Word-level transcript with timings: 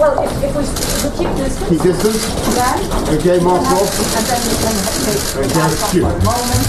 Well, 0.00 0.24
if, 0.24 0.32
if 0.42 0.56
we, 0.56 0.62
if 0.62 1.04
we 1.04 1.10
keep 1.26 1.36
distance, 1.36 1.68
Keep 1.68 1.82
distance. 1.82 2.24
then, 2.56 3.18
Okay, 3.18 3.44
mask 3.44 3.68
and 3.68 3.76
off. 3.76 3.90
then 3.92 4.00
we 4.00 4.10
can 4.10 4.24
take 4.24 4.44
the 4.44 5.40
Okay, 5.40 5.54
mask 5.60 5.82
off 5.84 5.90
cute. 5.90 6.04
for 6.04 6.10
a 6.10 6.24
moment. 6.24 6.66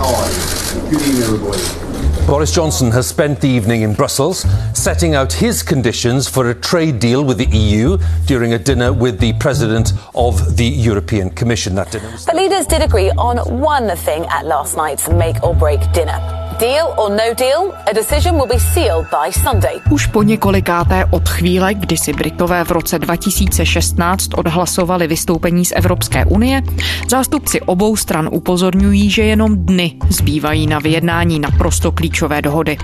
How 0.00 0.08
are 0.14 0.30
you? 0.30 0.90
Good 0.90 1.02
evening, 1.06 1.22
everybody. 1.22 2.26
Boris 2.26 2.52
Johnson 2.52 2.90
has 2.92 3.06
spent 3.06 3.40
the 3.40 3.48
evening 3.48 3.82
in 3.82 3.92
Brussels 3.92 4.46
setting 4.72 5.14
out 5.14 5.32
his 5.32 5.62
conditions 5.62 6.26
for 6.28 6.48
a 6.50 6.54
trade 6.54 7.00
deal 7.00 7.22
with 7.24 7.38
the 7.38 7.46
EU 7.54 7.98
during 8.26 8.54
a 8.54 8.58
dinner 8.58 8.92
with 8.92 9.18
the 9.20 9.32
President 9.34 9.92
of 10.14 10.56
the 10.56 10.64
European 10.64 11.28
Commission. 11.30 11.74
That 11.74 11.90
dinner 11.90 12.10
was 12.10 12.24
The 12.24 12.34
leaders 12.36 12.66
did 12.66 12.82
agree 12.82 13.10
on 13.10 13.36
one 13.60 13.94
thing 13.96 14.24
at 14.26 14.46
last 14.46 14.76
night's 14.76 15.08
make 15.10 15.42
or 15.42 15.54
break 15.54 15.80
dinner. 15.92 16.18
Deal 16.60 16.94
or 16.96 17.10
no 17.10 17.34
deal, 17.38 17.72
a 17.90 17.94
decision 17.94 18.34
will 18.34 18.46
be 18.46 18.60
sealed 18.60 19.06
by 19.10 19.32
Sunday. 19.32 19.80
Už 19.90 20.06
po 20.06 20.22
několikáté 20.22 21.04
od 21.10 21.28
chvíle, 21.28 21.74
kdy 21.74 21.96
si 21.96 22.12
Britové 22.12 22.64
v 22.64 22.70
roce 22.70 22.98
2016 22.98 24.28
odhlasovali 24.34 25.06
vystoupení 25.06 25.64
z 25.64 25.72
Evropské 25.76 26.24
unie, 26.24 26.62
zástupci 27.08 27.60
obou 27.60 27.96
stran 27.96 28.28
upozorňují, 28.32 29.10
že 29.10 29.22
jenom 29.22 29.56
dny 29.56 29.96
zbývají 30.08 30.66
na 30.66 30.78
vyjednání 30.78 31.40
naprosto 31.40 31.92
klíčové 31.92 32.42
dohody. 32.42 32.76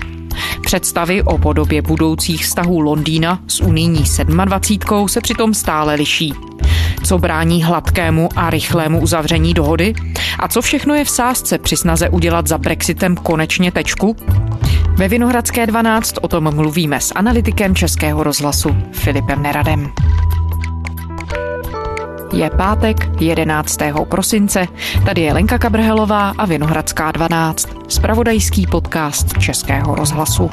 Představy 0.65 1.23
o 1.23 1.37
podobě 1.37 1.81
budoucích 1.81 2.45
vztahů 2.45 2.79
Londýna 2.79 3.39
s 3.47 3.61
unijní 3.61 4.03
27 4.45 5.07
se 5.07 5.21
přitom 5.21 5.53
stále 5.53 5.95
liší. 5.95 6.33
Co 7.07 7.17
brání 7.17 7.63
hladkému 7.63 8.29
a 8.35 8.49
rychlému 8.49 9.01
uzavření 9.01 9.53
dohody? 9.53 9.93
A 10.39 10.47
co 10.47 10.61
všechno 10.61 10.95
je 10.95 11.05
v 11.05 11.09
sázce 11.09 11.57
při 11.57 11.77
snaze 11.77 12.09
udělat 12.09 12.47
za 12.47 12.57
Brexitem 12.57 13.15
konečně 13.15 13.71
tečku? 13.71 14.15
Ve 14.97 15.07
Vinohradské 15.07 15.67
12 15.67 16.15
o 16.21 16.27
tom 16.27 16.55
mluvíme 16.55 17.01
s 17.01 17.13
analytikem 17.15 17.75
Českého 17.75 18.23
rozhlasu 18.23 18.75
Filipem 18.91 19.43
Neradem. 19.43 19.91
Je 22.33 22.49
pátek 22.49 23.09
11. 23.19 23.77
prosince, 24.09 24.67
tady 25.05 25.21
je 25.21 25.33
Lenka 25.33 25.57
Kabrhelová 25.57 26.33
a 26.37 26.45
Vinohradská 26.45 27.11
12, 27.11 27.67
spravodajský 27.87 28.67
podcast 28.67 29.37
Českého 29.37 29.95
rozhlasu. 29.95 30.51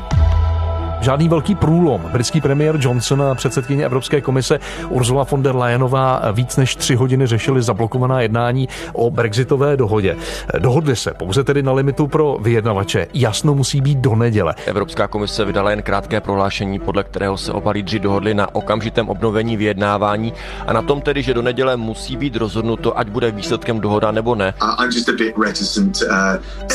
Žádný 1.05 1.28
velký 1.28 1.55
průlom. 1.55 2.00
Britský 2.12 2.41
premiér 2.41 2.77
Johnson 2.80 3.22
a 3.22 3.34
předsedkyně 3.34 3.84
Evropské 3.84 4.20
komise 4.20 4.60
Ursula 4.88 5.27
von 5.30 5.42
der 5.42 5.56
Leyenová 5.56 6.22
víc 6.33 6.56
než 6.56 6.77
tři 6.77 6.94
hodiny 6.94 7.27
řešili 7.27 7.62
zablokovaná 7.62 8.20
jednání 8.20 8.69
o 8.92 9.10
brexitové 9.10 9.77
dohodě. 9.77 10.16
Dohodli 10.58 10.97
se 10.97 11.14
pouze 11.14 11.44
tedy 11.44 11.62
na 11.62 11.72
limitu 11.72 12.06
pro 12.06 12.38
vyjednavače. 12.41 13.06
Jasno 13.14 13.55
musí 13.55 13.80
být 13.80 13.98
do 13.98 14.14
neděle. 14.14 14.55
Evropská 14.66 15.08
komise 15.08 15.44
vydala 15.44 15.70
jen 15.70 15.82
krátké 15.82 16.20
prohlášení, 16.20 16.78
podle 16.78 17.05
kterého 17.05 17.36
se 17.36 17.52
oba 17.52 17.70
lídři 17.70 17.98
dohodli 17.98 18.34
na 18.34 18.55
okamžitém 18.55 19.08
obnovení 19.08 19.56
vyjednávání 19.56 20.32
a 20.66 20.72
na 20.72 20.82
tom 20.82 21.00
tedy, 21.00 21.22
že 21.22 21.34
do 21.34 21.42
neděle 21.42 21.77
musí 21.77 22.16
být 22.16 22.36
rozhodnuto, 22.36 22.98
ať 22.98 23.08
bude 23.08 23.30
výsledkem 23.30 23.80
dohoda 23.80 24.10
nebo 24.10 24.34
ne. 24.34 24.55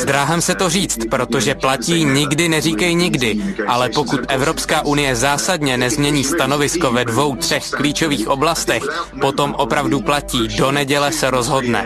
Zdráhám 0.00 0.40
se 0.40 0.54
to 0.54 0.68
říct, 0.68 0.98
protože 1.10 1.54
platí 1.54 2.04
nikdy 2.04 2.48
neříkej 2.48 2.94
nikdy, 2.94 3.36
ale 3.68 3.88
pokud 3.88 4.19
Evropská 4.28 4.84
unie 4.84 5.16
zásadně 5.16 5.76
nezmění 5.76 6.24
stanovisko 6.24 6.92
ve 6.92 7.04
dvou, 7.04 7.36
třech 7.36 7.70
klíčových 7.70 8.28
oblastech, 8.28 8.82
potom 9.20 9.54
opravdu 9.54 10.00
platí, 10.00 10.48
do 10.56 10.72
neděle 10.72 11.12
se 11.12 11.30
rozhodne. 11.30 11.84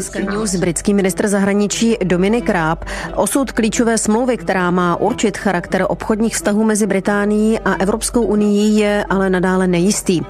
Sky 0.00 0.22
News 0.22 0.54
britský 0.54 0.94
ministr 0.94 1.28
zahraničí 1.28 1.96
Dominik 2.04 2.48
Raab 2.48 2.84
osud 3.14 3.52
klíčové 3.52 3.98
smlouvy, 3.98 4.36
která 4.36 4.70
má 4.70 4.96
určit 4.96 5.38
charakter 5.38 5.86
obchodních 5.88 6.34
vztahů 6.34 6.64
mezi 6.64 6.86
Británií 6.86 7.58
a 7.58 7.74
Evropskou 7.74 8.22
unii, 8.22 8.80
je 8.80 9.04
ale 9.10 9.30
nadále 9.30 9.66
nejistý. 9.66 10.20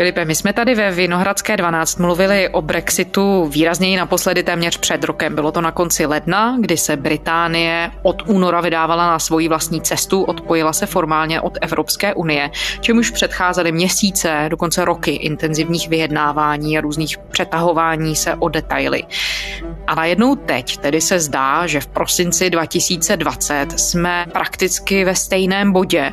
Filipe, 0.00 0.24
my 0.24 0.34
jsme 0.34 0.52
tady 0.52 0.74
ve 0.74 0.90
Vinohradské 0.90 1.56
12 1.56 1.98
mluvili 1.98 2.48
o 2.48 2.62
Brexitu 2.62 3.46
výrazněji 3.46 3.96
naposledy 3.96 4.42
téměř 4.42 4.78
před 4.78 5.04
rokem. 5.04 5.34
Bylo 5.34 5.52
to 5.52 5.60
na 5.60 5.72
konci 5.72 6.06
ledna, 6.06 6.56
kdy 6.60 6.76
se 6.76 6.96
Británie 6.96 7.90
od 8.02 8.22
února 8.26 8.60
vydávala 8.60 9.06
na 9.06 9.18
svoji 9.18 9.48
vlastní 9.48 9.80
cestu, 9.80 10.22
odpojila 10.22 10.72
se 10.72 10.86
formálně 10.86 11.40
od 11.40 11.58
Evropské 11.60 12.14
unie, 12.14 12.50
čemuž 12.80 13.10
předcházely 13.10 13.72
měsíce, 13.72 14.46
dokonce 14.48 14.84
roky 14.84 15.10
intenzivních 15.10 15.88
vyjednávání 15.88 16.78
a 16.78 16.80
různých 16.80 17.18
přetahování 17.18 18.16
se 18.16 18.34
o 18.34 18.48
detaily. 18.48 19.02
A 19.86 19.94
najednou 19.94 20.36
teď 20.36 20.76
tedy 20.76 21.00
se 21.00 21.20
zdá, 21.20 21.66
že 21.66 21.80
v 21.80 21.86
prosinci 21.86 22.50
2020 22.50 23.66
jsme 23.76 24.26
prakticky 24.32 25.04
ve 25.04 25.14
stejném 25.14 25.72
bodě, 25.72 26.12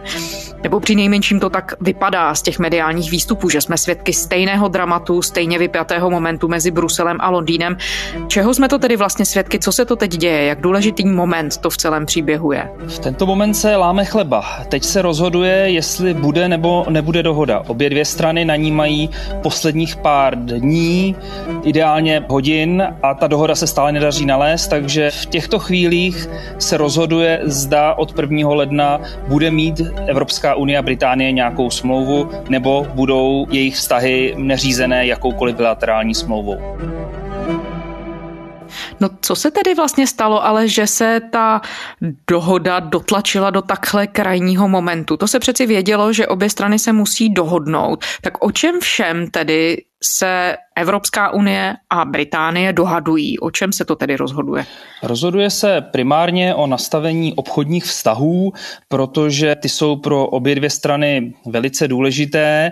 nebo 0.64 0.80
při 0.80 0.96
nejmenším 0.96 1.40
to 1.40 1.50
tak 1.50 1.74
vypadá 1.82 2.36
z 2.36 2.42
těch 2.42 2.60
mediálních 2.60 3.12
výstupů, 3.12 3.50
že 3.50 3.62
jsme 3.62 3.77
svědky 3.78 4.14
stejného 4.14 4.68
dramatu, 4.68 5.22
stejně 5.22 5.60
vypjatého 5.60 6.10
momentu 6.10 6.48
mezi 6.48 6.72
Bruselem 6.72 7.18
a 7.20 7.30
Londýnem. 7.30 7.78
Čeho 8.28 8.54
jsme 8.54 8.68
to 8.68 8.80
tedy 8.80 8.96
vlastně 8.96 9.26
svědky, 9.26 9.60
co 9.60 9.72
se 9.72 9.86
to 9.86 9.96
teď 9.96 10.12
děje, 10.12 10.46
jak 10.46 10.62
důležitý 10.62 11.06
moment 11.06 11.58
to 11.58 11.70
v 11.70 11.78
celém 11.78 12.06
příběhu 12.06 12.52
je? 12.52 12.70
V 12.88 13.00
tento 13.00 13.26
moment 13.26 13.54
se 13.54 13.76
láme 13.76 14.06
chleba. 14.06 14.46
Teď 14.70 14.84
se 14.84 15.02
rozhoduje, 15.02 15.54
jestli 15.54 16.14
bude 16.14 16.48
nebo 16.48 16.86
nebude 16.90 17.24
dohoda. 17.24 17.64
Obě 17.68 17.90
dvě 17.90 18.06
strany 18.06 18.46
na 18.46 18.56
ní 18.56 18.72
mají 18.72 19.10
posledních 19.42 19.96
pár 19.96 20.36
dní, 20.36 21.16
ideálně 21.64 22.24
hodin 22.28 22.84
a 23.04 23.14
ta 23.14 23.28
dohoda 23.28 23.56
se 23.56 23.68
stále 23.68 23.92
nedaří 23.92 24.26
nalézt, 24.26 24.68
takže 24.68 25.12
v 25.12 25.26
těchto 25.26 25.60
chvílích 25.60 26.30
se 26.60 26.78
rozhoduje, 26.78 27.42
zda 27.44 27.94
od 27.94 28.20
1. 28.20 28.50
ledna 28.50 29.02
bude 29.28 29.52
mít 29.52 29.82
Evropská 30.08 30.56
unie 30.56 30.78
a 30.78 30.82
Británie 30.82 31.32
nějakou 31.32 31.70
smlouvu 31.70 32.30
nebo 32.50 32.88
budou 32.94 33.48
jejich 33.68 33.76
vztahy 33.76 34.36
neřízené 34.38 35.08
jakoukoliv 35.08 35.56
bilaterální 35.56 36.16
smlouvou. 36.16 36.60
No 39.00 39.10
co 39.22 39.36
se 39.36 39.52
tedy 39.52 39.76
vlastně 39.76 40.08
stalo, 40.08 40.46
ale 40.46 40.68
že 40.68 40.88
se 40.88 41.22
ta 41.32 41.62
dohoda 42.28 42.80
dotlačila 42.80 43.50
do 43.50 43.62
takhle 43.62 44.08
krajního 44.08 44.68
momentu? 44.68 45.18
To 45.18 45.28
se 45.28 45.40
přeci 45.40 45.66
vědělo, 45.66 46.14
že 46.14 46.28
obě 46.28 46.50
strany 46.50 46.80
se 46.80 46.94
musí 46.94 47.30
dohodnout. 47.30 48.06
Tak 48.22 48.46
o 48.46 48.52
čem 48.52 48.80
všem 48.80 49.28
tedy 49.28 49.84
se 50.04 50.56
Evropská 50.76 51.34
unie 51.34 51.76
a 51.90 52.06
Británie 52.06 52.74
dohadují? 52.74 53.40
O 53.40 53.52
čem 53.52 53.74
se 53.74 53.86
to 53.86 53.96
tedy 53.96 54.16
rozhoduje? 54.16 54.66
Rozhoduje 55.04 55.50
se 55.50 55.82
primárně 55.82 56.56
o 56.56 56.68
nastavení 56.68 57.34
obchodních 57.34 57.86
vztahů, 57.86 58.54
protože 58.88 59.56
ty 59.56 59.70
jsou 59.70 59.96
pro 59.96 60.28
obě 60.28 60.56
dvě 60.56 60.70
strany 60.70 61.34
velice 61.46 61.88
důležité. 61.88 62.72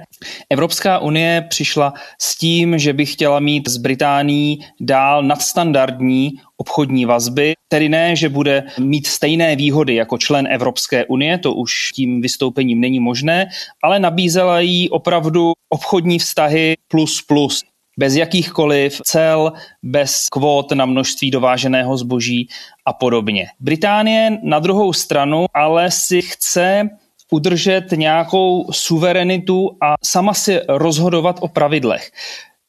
Evropská 0.50 1.00
unie 1.00 1.46
přišla 1.50 1.94
s 2.22 2.38
tím, 2.38 2.78
že 2.78 2.94
by 2.94 3.06
chtěla 3.06 3.40
mít 3.40 3.69
s 3.69 3.78
Británií 3.78 4.59
dál 4.81 5.24
nadstandardní 5.24 6.31
obchodní 6.58 7.06
vazby, 7.06 7.54
tedy 7.68 7.90
ne, 7.90 8.16
že 8.16 8.30
bude 8.30 8.64
mít 8.80 9.08
stejné 9.08 9.56
výhody 9.56 9.96
jako 9.96 10.18
člen 10.18 10.48
Evropské 10.48 11.06
unie, 11.06 11.38
to 11.38 11.54
už 11.54 11.92
tím 11.92 12.22
vystoupením 12.22 12.82
není 12.82 13.00
možné, 13.00 13.50
ale 13.84 14.00
nabízela 14.00 14.60
jí 14.60 14.90
opravdu 14.90 15.54
obchodní 15.70 16.20
vztahy 16.20 16.76
plus 16.88 17.22
plus. 17.22 17.64
Bez 18.00 18.16
jakýchkoliv 18.16 19.02
cel, 19.04 19.54
bez 19.84 20.30
kvót 20.30 20.72
na 20.72 20.86
množství 20.86 21.32
dováženého 21.32 21.98
zboží 21.98 22.48
a 22.86 22.94
podobně. 22.94 23.48
Británie 23.60 24.38
na 24.44 24.60
druhou 24.60 24.94
stranu 24.94 25.46
ale 25.54 25.92
si 25.92 26.22
chce 26.22 26.90
udržet 27.32 27.92
nějakou 27.92 28.66
suverenitu 28.72 29.78
a 29.82 29.96
sama 30.04 30.34
si 30.34 30.60
rozhodovat 30.68 31.40
o 31.42 31.48
pravidlech 31.48 32.12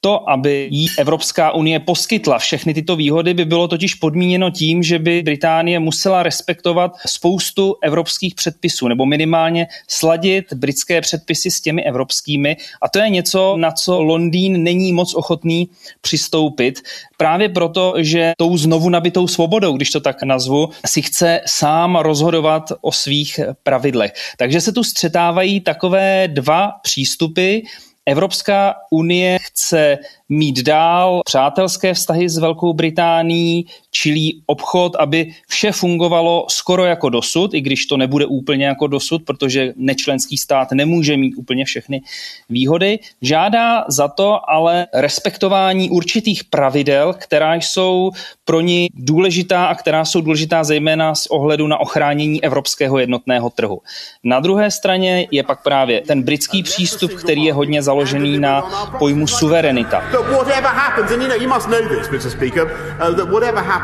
to, 0.07 0.31
aby 0.31 0.69
jí 0.71 0.89
Evropská 0.99 1.51
unie 1.51 1.81
poskytla 1.81 2.39
všechny 2.39 2.75
tyto 2.75 2.97
výhody, 2.97 3.35
by 3.35 3.45
bylo 3.45 3.69
totiž 3.69 3.95
podmíněno 3.95 4.51
tím, 4.51 4.83
že 4.83 4.99
by 4.99 5.23
Británie 5.23 5.79
musela 5.79 6.23
respektovat 6.23 6.93
spoustu 7.07 7.75
evropských 7.83 8.35
předpisů 8.35 8.89
nebo 8.89 9.07
minimálně 9.07 9.67
sladit 9.89 10.53
britské 10.53 11.01
předpisy 11.01 11.51
s 11.51 11.61
těmi 11.61 11.85
evropskými. 11.85 12.57
A 12.83 12.89
to 12.89 12.99
je 12.99 13.11
něco, 13.11 13.57
na 13.57 13.71
co 13.71 14.03
Londýn 14.03 14.63
není 14.63 14.93
moc 14.93 15.15
ochotný 15.15 15.69
přistoupit. 16.01 16.81
Právě 17.17 17.49
proto, 17.49 17.95
že 17.99 18.33
tou 18.39 18.57
znovu 18.57 18.89
nabitou 18.89 19.27
svobodou, 19.27 19.73
když 19.73 19.91
to 19.91 20.01
tak 20.01 20.23
nazvu, 20.23 20.69
si 20.87 21.03
chce 21.03 21.41
sám 21.47 21.97
rozhodovat 21.97 22.73
o 22.81 22.93
svých 22.93 23.41
pravidlech. 23.63 24.13
Takže 24.39 24.61
se 24.61 24.73
tu 24.73 24.85
střetávají 24.85 25.61
takové 25.61 26.29
dva 26.29 26.73
přístupy, 26.83 27.59
Evropská 28.07 28.75
unie 28.91 29.39
chce 29.43 29.99
mít 30.29 30.63
dál 30.63 31.21
přátelské 31.25 31.95
vztahy 31.95 32.29
s 32.29 32.39
Velkou 32.39 32.73
Británií, 32.73 33.67
čilí 33.97 34.43
obchod, 34.47 34.97
aby 34.99 35.33
vše 35.49 35.73
fungovalo 35.73 36.47
skoro 36.49 36.85
jako 36.85 37.09
dosud, 37.09 37.55
i 37.55 37.61
když 37.61 37.87
to 37.87 37.97
nebude 37.97 38.27
úplně 38.27 38.67
jako 38.67 38.87
dosud, 38.87 39.23
protože 39.25 39.73
nečlenský 39.77 40.37
stát 40.37 40.69
nemůže 40.73 41.17
mít 41.17 41.35
úplně 41.37 41.65
všechny 41.65 42.03
výhody. 42.51 42.99
Žádá 43.23 43.85
za 43.89 44.09
to 44.09 44.51
ale 44.51 44.87
respektování 44.95 45.91
určitých 45.91 46.45
pravidel, 46.45 47.15
která 47.19 47.55
jsou 47.55 48.11
pro 48.45 48.61
ní 48.61 48.89
důležitá 48.95 49.67
a 49.67 49.75
která 49.75 50.05
jsou 50.05 50.21
důležitá 50.21 50.65
zejména 50.65 51.15
z 51.15 51.27
ohledu 51.27 51.67
na 51.67 51.79
ochránění 51.81 52.45
evropského 52.45 52.99
jednotného 52.99 53.51
trhu. 53.51 53.81
Na 54.25 54.41
druhé 54.41 54.71
straně 54.71 55.29
je 55.31 55.43
pak 55.43 55.63
právě 55.63 56.01
ten 56.01 56.23
britský 56.23 56.63
přístup, 56.63 57.11
který 57.15 57.45
je 57.45 57.53
hodně 57.53 57.83
založený 57.83 58.39
na 58.39 58.63
pojmu 58.99 59.27
suverenita. 59.27 60.05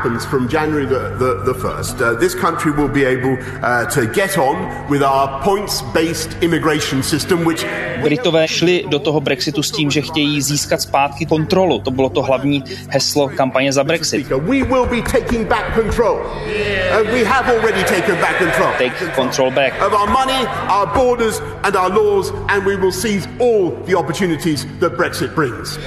Happens 0.03 0.27
from 0.27 0.49
January 0.49 0.87
the, 0.87 1.15
the, 1.19 1.53
the 1.53 1.55
1st, 1.55 2.01
uh, 2.01 2.19
this 2.19 2.35
country 2.35 2.73
will 2.73 2.89
be 2.89 3.05
able 3.05 3.39
uh, 3.63 3.87
to 3.87 4.07
get 4.07 4.37
on 4.37 4.57
with 4.91 5.03
our 5.03 5.41
points-based 5.43 6.43
immigration 6.43 7.03
system, 7.03 7.45
which... 7.45 7.65
Britové 8.03 8.49
šli 8.49 8.85
do 8.89 8.99
toho 8.99 9.21
Brexitu 9.21 9.63
s 9.63 9.71
tím, 9.71 9.91
že 9.91 10.03
chtějí 10.03 10.43
získat 10.43 10.81
zpátky 10.81 11.27
kontrolu. 11.27 11.79
To 11.79 11.91
bylo 11.91 12.09
to 12.09 12.23
hlavní 12.23 12.65
heslo 12.89 13.29
kampaně 13.29 13.73
za 13.73 13.85
Brexit. 13.85 14.27
We 14.29 14.65
will 14.65 14.87
be 14.87 15.03
taking 15.03 15.49
back 15.49 15.75
control. 15.75 16.19
And 16.99 17.07
we 17.11 17.25
have 17.25 17.53
already 17.55 17.85
taken 17.85 18.17
back 18.17 18.39
control. 18.39 18.73
Take 18.79 19.15
control 19.15 19.51
back. 19.51 19.73
Of 19.87 19.93
our 19.93 20.11
money, 20.11 20.47
our 20.69 20.87
borders 20.95 21.43
and 21.63 21.77
our 21.77 21.93
laws 21.93 22.33
and 22.49 22.67
we 22.67 22.77
will 22.77 22.93
seize 22.93 23.29
all 23.39 23.71
the 23.87 23.95
opportunities 23.95 24.67
that 24.81 24.93
Brexit 24.93 25.35
brings. 25.35 25.79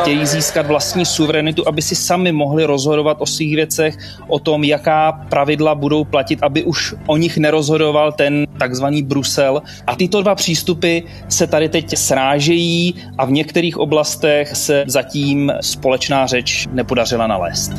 Chtějí 0.00 0.26
získat 0.26 0.66
vlastní 0.66 1.06
suverenitu, 1.06 1.68
aby 1.68 1.82
si 1.82 1.96
sami 1.96 2.32
mohli 2.32 2.64
rozhodovat 2.64 3.16
o 3.20 3.25
svých 3.26 3.56
věcech, 3.56 3.98
o 4.28 4.38
tom, 4.38 4.64
jaká 4.64 5.12
pravidla 5.12 5.74
budou 5.74 6.04
platit, 6.04 6.38
aby 6.42 6.64
už 6.64 6.94
o 7.06 7.16
nich 7.16 7.36
nerozhodoval 7.36 8.12
ten 8.12 8.46
takzvaný 8.58 9.02
Brusel. 9.02 9.62
A 9.86 9.96
tyto 9.96 10.22
dva 10.22 10.34
přístupy 10.34 10.98
se 11.28 11.46
tady 11.46 11.68
teď 11.68 11.96
srážejí 11.96 12.94
a 13.18 13.24
v 13.24 13.32
některých 13.32 13.78
oblastech 13.78 14.56
se 14.56 14.84
zatím 14.86 15.52
společná 15.60 16.26
řeč 16.26 16.66
nepodařila 16.72 17.26
nalézt. 17.26 17.72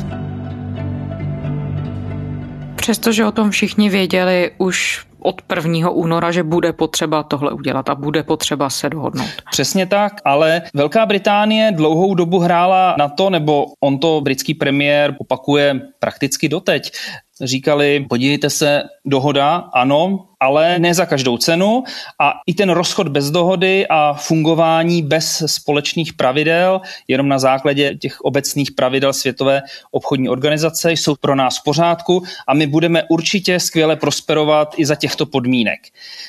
Přestože 2.76 3.26
o 3.26 3.32
tom 3.32 3.50
všichni 3.50 3.90
věděli 3.90 4.50
už 4.58 5.07
od 5.22 5.42
1. 5.54 5.90
února, 5.90 6.32
že 6.32 6.42
bude 6.42 6.72
potřeba 6.72 7.22
tohle 7.22 7.52
udělat 7.52 7.88
a 7.88 7.94
bude 7.94 8.22
potřeba 8.22 8.70
se 8.70 8.90
dohodnout. 8.90 9.30
Přesně 9.50 9.86
tak, 9.86 10.12
ale 10.24 10.62
Velká 10.74 11.06
Británie 11.06 11.72
dlouhou 11.72 12.14
dobu 12.14 12.38
hrála 12.38 12.94
na 12.98 13.08
to, 13.08 13.30
nebo 13.30 13.66
on 13.80 13.98
to 13.98 14.20
britský 14.20 14.54
premiér 14.54 15.16
opakuje 15.18 15.80
prakticky 15.98 16.48
doteď, 16.48 16.92
říkali, 17.42 18.06
podívejte 18.08 18.50
se, 18.50 18.82
dohoda, 19.04 19.56
ano, 19.56 20.24
ale 20.40 20.78
ne 20.78 20.94
za 20.94 21.06
každou 21.06 21.36
cenu 21.36 21.84
a 22.20 22.32
i 22.46 22.54
ten 22.54 22.70
rozchod 22.70 23.08
bez 23.08 23.30
dohody 23.30 23.86
a 23.90 24.14
fungování 24.14 25.02
bez 25.02 25.42
společných 25.46 26.12
pravidel, 26.12 26.80
jenom 27.08 27.28
na 27.28 27.38
základě 27.38 27.94
těch 27.94 28.20
obecných 28.20 28.72
pravidel 28.72 29.12
Světové 29.12 29.62
obchodní 29.90 30.28
organizace 30.28 30.92
jsou 30.92 31.14
pro 31.20 31.34
nás 31.34 31.58
v 31.58 31.64
pořádku 31.64 32.22
a 32.46 32.54
my 32.54 32.66
budeme 32.66 33.02
určitě 33.08 33.60
skvěle 33.60 33.96
prosperovat 33.96 34.74
i 34.76 34.86
za 34.86 34.94
těchto 34.94 35.26
podmínek. 35.26 35.80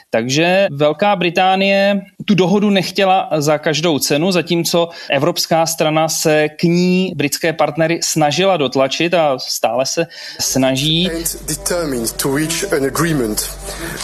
Takže 0.10 0.68
Velká 0.72 1.16
Británie 1.16 2.02
tu 2.26 2.36
dohodu 2.36 2.70
nechtěla 2.70 3.30
za 3.38 3.58
každou 3.58 4.00
cenu, 4.00 4.32
zatímco 4.32 4.90
evropská 5.10 5.66
strana 5.66 6.10
se 6.10 6.50
k 6.50 6.64
ní 6.64 7.14
britské 7.16 7.54
partnery 7.54 8.00
snažila 8.04 8.58
dotlačit 8.58 9.14
a 9.14 9.40
stále 9.40 9.86
se 9.86 10.08
snaží 10.40 10.99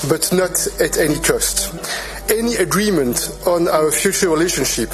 but 0.08 0.32
not 0.32 0.68
at 0.80 0.98
any 0.98 1.16
cost. 1.20 1.74
Any 2.30 2.58
agreement 2.58 3.32
on 3.46 3.68
our 3.68 3.92
future 3.92 4.30
relationship 4.30 4.90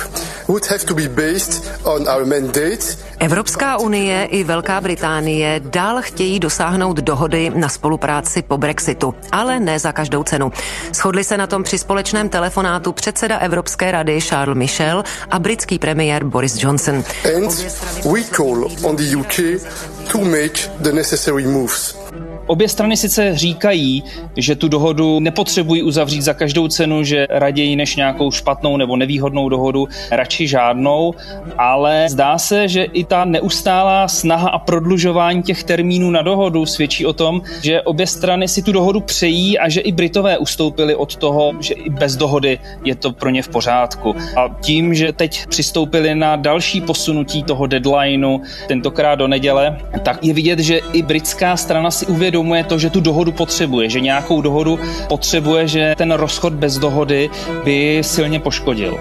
would 0.48 0.66
have 0.66 0.86
to 0.86 0.94
be 0.94 1.08
based 1.08 1.64
on 1.86 2.08
our 2.08 2.26
mandate. 2.26 2.98
Evropská 3.20 3.78
unie 3.78 4.26
i 4.26 4.44
Velká 4.44 4.82
Británie 4.82 5.62
dál 5.64 6.02
chtějí 6.02 6.40
dosáhnout 6.40 6.98
dohody 6.98 7.52
na 7.56 7.70
spolupráci 7.70 8.42
po 8.42 8.58
Brexitu, 8.58 9.16
ale 9.32 9.60
ne 9.60 9.80
za 9.80 9.92
každou 9.92 10.24
cenu. 10.24 10.52
Shodli 10.94 11.24
se 11.24 11.38
na 11.38 11.48
tom 11.48 11.64
při 11.64 11.78
společném 11.78 12.30
telefonátu 12.30 12.92
předseda 12.92 13.38
Evropské 13.38 13.92
rady 13.92 14.22
Charles 14.22 14.58
Michel 14.58 15.04
a 15.32 15.40
britský 15.40 15.80
premiér 15.80 16.24
Boris 16.24 16.64
Johnson. 16.64 17.04
And 17.36 17.74
we 18.14 18.24
call 18.24 18.66
on 18.84 18.96
the 18.96 19.16
UK 19.16 19.62
to 20.10 20.24
make 20.24 20.68
the 20.82 20.92
necessary 20.94 21.46
moves. 21.46 22.01
Obě 22.48 22.70
strany 22.70 22.98
sice 22.98 23.38
říkají, 23.38 24.04
že 24.38 24.56
tu 24.56 24.68
dohodu 24.68 25.20
nepotřebují 25.20 25.84
uzavřít 25.84 26.22
za 26.22 26.34
každou 26.34 26.68
cenu, 26.68 27.04
že 27.04 27.28
raději 27.30 27.76
než 27.76 27.96
nějakou 27.96 28.32
špatnou 28.32 28.78
nebo 28.78 28.96
nevýhodnou 28.98 29.50
dohodu, 29.50 29.88
radši 30.12 30.48
žádnou, 30.48 31.14
ale 31.58 32.06
zdá 32.10 32.38
se, 32.38 32.68
že 32.68 32.84
i 32.84 33.04
ta 33.04 33.26
neustálá 33.26 34.08
snaha 34.08 34.50
a 34.50 34.60
prodlužování 34.60 35.44
těch 35.44 35.64
termínů 35.64 36.12
na 36.12 36.22
dohodu 36.22 36.66
svědčí 36.66 37.06
o 37.06 37.14
tom, 37.14 37.42
že 37.64 37.82
obě 37.82 38.08
strany 38.08 38.48
si 38.48 38.62
tu 38.62 38.72
dohodu 38.72 39.00
přejí 39.00 39.60
a 39.60 39.70
že 39.70 39.82
i 39.82 39.92
Britové 39.92 40.38
ustoupili 40.38 40.96
od 40.96 41.16
toho, 41.16 41.52
že 41.60 41.74
i 41.74 41.90
bez 41.90 42.16
dohody 42.16 42.60
je 42.84 42.96
to 42.96 43.12
pro 43.12 43.30
ně 43.30 43.44
v 43.44 43.50
pořádku. 43.50 44.16
A 44.36 44.50
tím, 44.62 44.94
že 44.94 45.14
teď 45.14 45.48
přistoupili 45.48 46.16
na 46.16 46.36
další 46.36 46.82
posunutí 46.82 47.44
toho 47.44 47.68
deadlineu, 47.68 48.40
tentokrát 48.68 49.16
do 49.16 49.28
neděle, 49.28 49.78
tak 50.04 50.24
je 50.24 50.34
vidět, 50.34 50.60
že 50.60 50.80
i 50.94 51.02
britská 51.02 51.58
strana 51.58 51.92
si 51.92 52.06
uvědomí, 52.06 52.31
uvědomuje 52.32 52.64
to, 52.64 52.80
že 52.80 52.90
tu 52.90 53.02
dohodu 53.02 53.32
potřebuje, 53.32 53.90
že 53.90 54.00
nějakou 54.00 54.42
dohodu 54.42 54.80
potřebuje, 55.10 55.68
že 55.68 55.96
ten 55.98 56.12
rozchod 56.12 56.54
bez 56.54 56.78
dohody 56.78 57.30
by 57.64 58.00
silně 58.02 58.40
poškodil. 58.40 59.00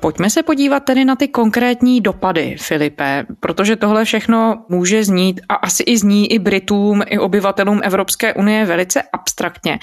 Pojďme 0.00 0.30
se 0.30 0.42
podívat 0.42 0.80
tedy 0.80 1.04
na 1.04 1.16
ty 1.16 1.28
konkrétní 1.28 2.00
dopady, 2.00 2.56
Filipe, 2.58 3.24
protože 3.40 3.76
tohle 3.76 4.04
všechno 4.04 4.64
může 4.68 5.04
znít 5.04 5.40
a 5.48 5.54
asi 5.54 5.82
i 5.82 5.98
zní 5.98 6.32
i 6.32 6.38
Britům, 6.38 7.02
i 7.06 7.18
obyvatelům 7.18 7.80
Evropské 7.84 8.34
unie 8.34 8.64
velice 8.64 9.02
abstraktně. 9.12 9.78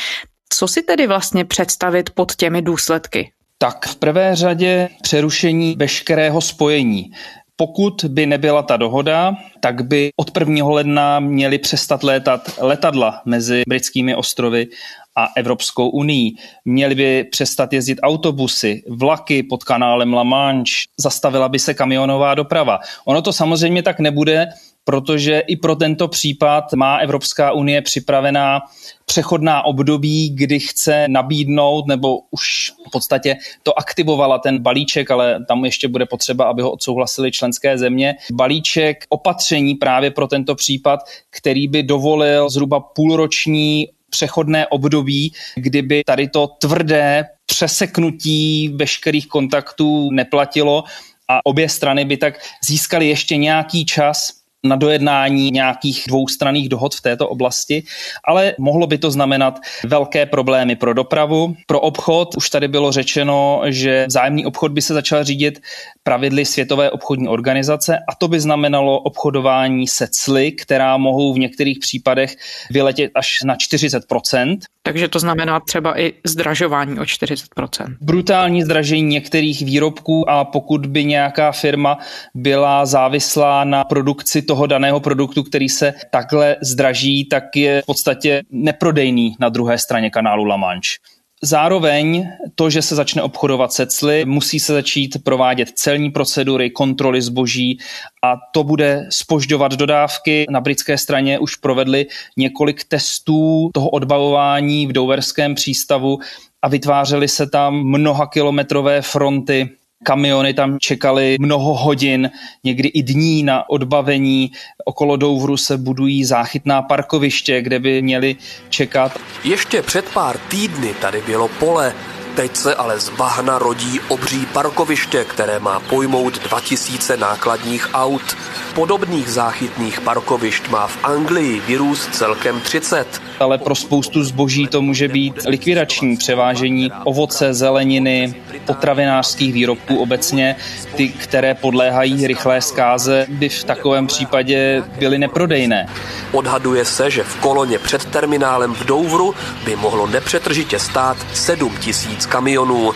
Co 0.50 0.68
si 0.68 0.82
tedy 0.82 1.08
vlastně 1.08 1.46
představit 1.46 2.10
pod 2.10 2.36
těmi 2.36 2.62
důsledky? 2.62 3.32
Tak 3.58 3.86
v 3.86 3.96
prvé 3.96 4.36
řadě 4.36 4.90
přerušení 5.02 5.76
veškerého 5.78 6.42
spojení. 6.42 7.12
Pokud 7.56 8.06
by 8.08 8.26
nebyla 8.26 8.64
ta 8.64 8.78
dohoda, 8.78 9.36
tak 9.60 9.86
by 9.86 10.10
od 10.18 10.38
1. 10.40 10.68
ledna 10.68 11.20
měly 11.20 11.58
přestat 11.58 12.04
létat 12.04 12.50
letadla 12.62 13.22
mezi 13.26 13.64
britskými 13.68 14.16
ostrovy 14.16 14.68
a 15.16 15.28
Evropskou 15.38 15.90
unii. 15.90 16.32
Měly 16.66 16.96
by 16.96 17.24
přestat 17.24 17.74
jezdit 17.74 18.00
autobusy, 18.04 18.84
vlaky 18.90 19.44
pod 19.44 19.64
kanálem 19.64 20.14
La 20.14 20.24
Manche, 20.24 20.74
zastavila 21.00 21.50
by 21.50 21.60
se 21.60 21.74
kamionová 21.74 22.36
doprava. 22.36 22.80
Ono 23.06 23.22
to 23.22 23.34
samozřejmě 23.34 23.84
tak 23.84 24.00
nebude, 24.00 24.48
protože 24.84 25.40
i 25.40 25.58
pro 25.58 25.76
tento 25.76 26.08
případ 26.08 26.74
má 26.74 26.98
Evropská 26.98 27.52
unie 27.52 27.82
připravená 27.82 28.62
přechodná 29.06 29.66
období, 29.66 30.30
kdy 30.30 30.60
chce 30.60 31.08
nabídnout, 31.08 31.88
nebo 31.88 32.20
už 32.32 32.72
v 32.88 32.92
podstatě 32.92 33.36
to 33.64 33.80
aktivovala 33.80 34.40
ten 34.40 34.60
balíček, 34.60 35.12
ale 35.12 35.46
tam 35.46 35.66
ještě 35.66 35.88
bude 35.88 36.06
potřeba, 36.06 36.46
aby 36.46 36.62
ho 36.62 36.72
odsouhlasili 36.72 37.32
členské 37.32 37.78
země. 37.78 38.16
Balíček 38.32 39.06
opatření 39.10 39.76
právě 39.76 40.12
pro 40.12 40.28
tento 40.28 40.56
případ, 40.56 41.00
který 41.30 41.68
by 41.68 41.84
dovolil 41.84 42.50
zhruba 42.50 42.80
půlroční 42.80 43.88
přechodné 44.10 44.68
období, 44.68 45.34
kdyby 45.56 46.04
tady 46.06 46.28
to 46.28 46.48
tvrdé 46.48 47.26
přeseknutí 47.46 48.70
veškerých 48.76 49.28
kontaktů 49.28 50.12
neplatilo 50.12 50.84
a 51.30 51.40
obě 51.44 51.70
strany 51.70 52.06
by 52.06 52.18
tak 52.18 52.34
získaly 52.66 53.08
ještě 53.08 53.38
nějaký 53.38 53.86
čas 53.86 54.43
na 54.64 54.76
dojednání 54.76 55.52
nějakých 55.52 56.04
dvoustranných 56.08 56.70
dohod 56.70 56.96
v 56.96 57.02
této 57.02 57.30
oblasti, 57.30 57.84
ale 58.24 58.56
mohlo 58.60 58.88
by 58.88 58.98
to 58.98 59.12
znamenat 59.12 59.60
velké 59.86 60.26
problémy 60.26 60.76
pro 60.76 60.94
dopravu, 60.94 61.56
pro 61.68 61.80
obchod. 61.80 62.38
Už 62.38 62.50
tady 62.50 62.68
bylo 62.68 62.92
řečeno, 62.92 63.62
že 63.66 64.06
vzájemný 64.08 64.46
obchod 64.46 64.72
by 64.72 64.82
se 64.82 64.94
začal 64.94 65.24
řídit 65.24 65.62
pravidly 66.04 66.46
Světové 66.46 66.92
obchodní 66.92 67.28
organizace 67.28 67.98
a 67.98 68.16
to 68.16 68.28
by 68.28 68.40
znamenalo 68.40 69.00
obchodování 69.00 69.88
se 69.88 70.08
cly, 70.12 70.52
která 70.52 70.98
mohou 70.98 71.34
v 71.34 71.40
některých 71.40 71.80
případech 71.80 72.36
vyletět 72.72 73.12
až 73.16 73.44
na 73.44 73.56
40%. 73.56 74.58
Takže 74.84 75.08
to 75.08 75.20
znamená 75.20 75.60
třeba 75.60 76.00
i 76.00 76.14
zdražování 76.26 77.00
o 77.00 77.04
40%. 77.04 77.96
Brutální 78.02 78.64
zdražení 78.64 79.08
některých 79.08 79.62
výrobků 79.62 80.30
a 80.30 80.46
pokud 80.46 80.86
by 80.86 81.06
nějaká 81.06 81.52
firma 81.52 81.98
byla 82.36 82.86
závislá 82.86 83.64
na 83.64 83.84
produkci 83.84 84.42
toho 84.54 84.68
daného 84.68 85.00
produktu, 85.00 85.44
který 85.44 85.70
se 85.70 85.94
takhle 86.12 86.56
zdraží, 86.62 87.26
tak 87.26 87.56
je 87.56 87.82
v 87.82 87.86
podstatě 87.86 88.42
neprodejný 88.52 89.36
na 89.40 89.50
druhé 89.50 89.78
straně 89.78 90.10
kanálu 90.10 90.46
La 90.46 90.58
Manche. 90.58 91.02
Zároveň 91.44 92.28
to, 92.56 92.70
že 92.70 92.82
se 92.82 92.96
začne 92.96 93.22
obchodovat 93.22 93.74
se 93.74 93.86
cly, 93.86 94.26
musí 94.26 94.60
se 94.60 94.74
začít 94.74 95.24
provádět 95.24 95.70
celní 95.76 96.12
procedury, 96.12 96.70
kontroly 96.70 97.22
zboží 97.22 97.80
a 98.24 98.36
to 98.54 98.64
bude 98.64 99.08
spožďovat 99.10 99.74
dodávky. 99.74 100.46
Na 100.50 100.62
britské 100.62 100.98
straně 100.98 101.40
už 101.40 101.56
provedli 101.56 102.06
několik 102.38 102.84
testů 102.84 103.70
toho 103.74 103.90
odbavování 103.90 104.88
v 104.88 104.94
Doverském 104.94 105.56
přístavu 105.56 106.20
a 106.62 106.68
vytvářely 106.68 107.28
se 107.28 107.50
tam 107.50 107.74
mnoha 107.84 108.28
kilometrové 108.28 109.02
fronty 109.02 109.70
Kamiony 110.04 110.54
tam 110.54 110.80
čekaly 110.80 111.38
mnoho 111.40 111.74
hodin, 111.74 112.32
někdy 112.64 112.88
i 112.88 113.04
dní 113.04 113.44
na 113.44 113.70
odbavení. 113.70 114.52
Okolo 114.86 115.16
Douvru 115.16 115.58
se 115.58 115.78
budují 115.78 116.26
záchytná 116.26 116.82
parkoviště, 116.82 117.62
kde 117.62 117.80
by 117.80 118.02
měli 118.02 118.36
čekat. 118.70 119.20
Ještě 119.44 119.82
před 119.82 120.06
pár 120.14 120.38
týdny 120.38 120.94
tady 121.02 121.22
bylo 121.22 121.48
pole, 121.48 121.94
Teď 122.36 122.56
se 122.56 122.76
ale 122.76 123.00
z 123.00 123.10
bahna 123.10 123.60
rodí 123.60 124.00
obří 124.08 124.46
parkoviště, 124.46 125.24
které 125.24 125.60
má 125.60 125.80
pojmout 125.80 126.44
2000 126.44 127.18
nákladních 127.18 127.90
aut. 127.94 128.38
Podobných 128.74 129.30
záchytných 129.30 130.02
parkovišť 130.02 130.70
má 130.70 130.88
v 130.88 130.98
Anglii 131.04 131.60
vyrůst 131.60 132.16
celkem 132.16 132.62
30. 132.62 133.22
Ale 133.44 133.58
pro 133.58 133.76
spoustu 133.76 134.24
zboží 134.24 134.68
to 134.68 134.82
může 134.82 135.08
být 135.08 135.34
likvidační 135.46 136.18
převážení 136.18 136.92
ovoce, 137.04 137.54
zeleniny, 137.54 138.34
potravinářských 138.66 139.54
výrobků 139.54 139.98
obecně. 139.98 140.56
Ty, 140.96 141.08
které 141.08 141.54
podléhají 141.56 142.28
rychlé 142.28 142.62
zkáze, 142.62 143.26
by 143.30 143.50
v 143.50 143.64
takovém 143.64 144.08
případě 144.08 144.84
byly 145.00 145.18
neprodejné. 145.18 145.88
Odhaduje 146.32 146.86
se, 146.86 147.12
že 147.12 147.24
v 147.24 147.36
koloně 147.36 147.80
před 147.80 148.06
terminálem 148.06 148.74
v 148.74 148.86
Douvru 148.86 149.36
by 149.66 149.76
mohlo 149.76 150.08
nepřetržitě 150.08 150.80
stát 150.80 151.18
7 151.34 151.78
tisíc 151.80 152.26
kamionů. 152.26 152.92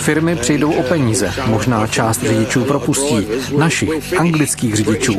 Firmy 0.00 0.36
přijdou 0.36 0.72
o 0.72 0.82
peníze, 0.82 1.34
možná 1.46 1.86
část 1.86 2.22
řidičů 2.22 2.64
propustí, 2.64 3.26
našich, 3.58 4.18
anglických 4.18 4.74
řidičů. 4.76 5.16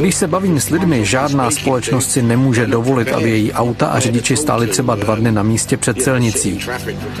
Když 0.00 0.14
se 0.14 0.26
bavím 0.26 0.60
s 0.60 0.70
lidmi, 0.70 1.04
žádná 1.04 1.50
společnost 1.50 2.10
si 2.10 2.22
nemůže 2.28 2.66
dovolit, 2.66 3.08
aby 3.08 3.30
její 3.30 3.52
auta 3.52 3.86
a 3.86 4.00
řidiči 4.00 4.36
stáli 4.36 4.66
třeba 4.66 4.94
dva 4.94 5.14
dny 5.14 5.32
na 5.32 5.42
místě 5.42 5.76
před 5.76 6.02
silnicí. 6.02 6.60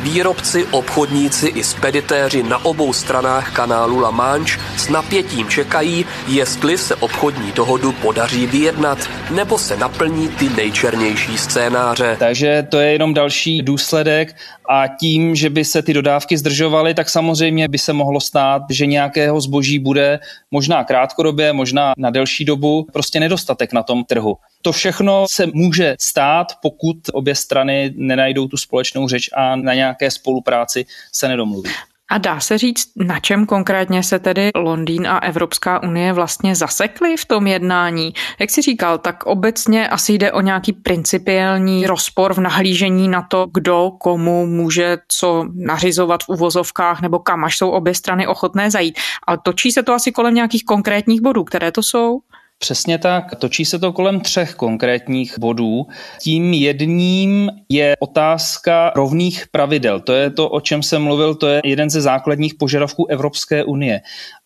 Výrobci, 0.02 0.64
obchodníci 0.70 1.46
i 1.46 1.64
speditéři 1.64 2.42
na 2.42 2.64
obou 2.64 2.92
stranách 2.92 3.52
kanálu 3.52 4.00
La 4.00 4.10
Manche 4.10 4.60
s 4.76 4.88
napětím 4.88 5.48
čekají, 5.48 6.04
jestli 6.28 6.78
se 6.78 6.94
obchodní 6.94 7.52
dohodu 7.52 7.92
podaří 7.92 8.46
vyjednat, 8.46 8.98
nebo 9.30 9.58
se 9.58 9.76
naplní 9.76 10.28
ty 10.28 10.48
nejčernější 10.48 11.38
scénáře. 11.38 12.16
Takže 12.18 12.66
to 12.70 12.80
je 12.80 12.92
jenom 12.92 13.14
další 13.14 13.62
důsledek 13.62 14.36
a 14.70 14.88
tím, 15.00 15.34
že 15.34 15.50
by 15.50 15.64
se 15.64 15.82
ty 15.82 15.94
dodávky 15.94 16.38
zdržovaly, 16.38 16.94
tak 16.94 17.10
samozřejmě 17.10 17.68
by 17.68 17.78
se 17.78 17.92
mohlo 17.92 18.20
stát, 18.20 18.62
že 18.70 18.86
nějakého 18.86 19.40
zboží 19.40 19.78
bude 19.78 20.20
možná 20.50 20.84
krátkodobě, 20.84 21.52
možná 21.52 21.92
na 21.98 22.10
delší 22.10 22.44
dobu, 22.44 22.86
prostě 22.92 23.20
nedostatek 23.20 23.72
na 23.72 23.82
tom 23.82 24.04
trhu. 24.04 24.36
To 24.62 24.72
všechno 24.72 25.26
se 25.30 25.46
může 25.54 25.96
stát, 26.00 26.46
pokud 26.62 26.96
obě 27.12 27.34
strany 27.34 27.92
nenajdou 27.96 28.48
tu 28.48 28.56
společnou 28.56 29.08
řeč 29.08 29.30
a 29.36 29.56
na 29.56 29.74
nějaké 29.74 30.10
spolupráci 30.10 30.86
se 31.12 31.28
nedomluví. 31.28 31.70
A 32.10 32.18
dá 32.18 32.40
se 32.40 32.58
říct, 32.58 32.92
na 32.96 33.20
čem 33.20 33.46
konkrétně 33.46 34.02
se 34.02 34.18
tedy 34.18 34.50
Londýn 34.56 35.06
a 35.06 35.18
Evropská 35.18 35.82
unie 35.82 36.12
vlastně 36.12 36.54
zasekly 36.54 37.16
v 37.16 37.24
tom 37.24 37.46
jednání? 37.46 38.12
Jak 38.40 38.50
si 38.50 38.62
říkal, 38.62 38.98
tak 38.98 39.26
obecně 39.26 39.88
asi 39.88 40.12
jde 40.12 40.32
o 40.32 40.40
nějaký 40.40 40.72
principiální 40.72 41.86
rozpor 41.86 42.34
v 42.34 42.40
nahlížení 42.40 43.08
na 43.08 43.22
to, 43.22 43.46
kdo 43.54 43.90
komu 44.00 44.46
může 44.46 44.98
co 45.08 45.46
nařizovat 45.54 46.22
v 46.22 46.28
uvozovkách 46.28 47.02
nebo 47.02 47.18
kam 47.18 47.44
až 47.44 47.58
jsou 47.58 47.70
obě 47.70 47.94
strany 47.94 48.26
ochotné 48.26 48.70
zajít. 48.70 48.98
Ale 49.26 49.38
točí 49.42 49.72
se 49.72 49.82
to 49.82 49.92
asi 49.92 50.12
kolem 50.12 50.34
nějakých 50.34 50.64
konkrétních 50.64 51.20
bodů, 51.20 51.44
které 51.44 51.72
to 51.72 51.82
jsou? 51.82 52.20
Přesně 52.58 52.98
tak. 52.98 53.34
Točí 53.34 53.64
se 53.64 53.78
to 53.78 53.92
kolem 53.92 54.20
třech 54.20 54.54
konkrétních 54.54 55.38
bodů. 55.38 55.86
Tím 56.20 56.54
jedním 56.54 57.50
je 57.68 57.96
otázka 58.00 58.92
rovných 58.96 59.44
pravidel. 59.50 60.00
To 60.00 60.12
je 60.12 60.30
to, 60.30 60.48
o 60.50 60.60
čem 60.60 60.82
jsem 60.82 61.02
mluvil, 61.02 61.34
to 61.34 61.46
je 61.46 61.60
jeden 61.64 61.90
ze 61.90 62.00
základních 62.00 62.54
požadavků 62.54 63.06
Evropské 63.06 63.64
unie 63.64 64.00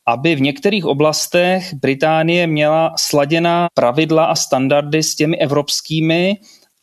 aby 0.06 0.34
v 0.34 0.40
některých 0.40 0.84
oblastech 0.84 1.74
Británie 1.74 2.46
měla 2.46 2.94
sladěná 2.96 3.68
pravidla 3.74 4.24
a 4.24 4.34
standardy 4.34 5.02
s 5.02 5.14
těmi 5.14 5.36
evropskými 5.36 6.36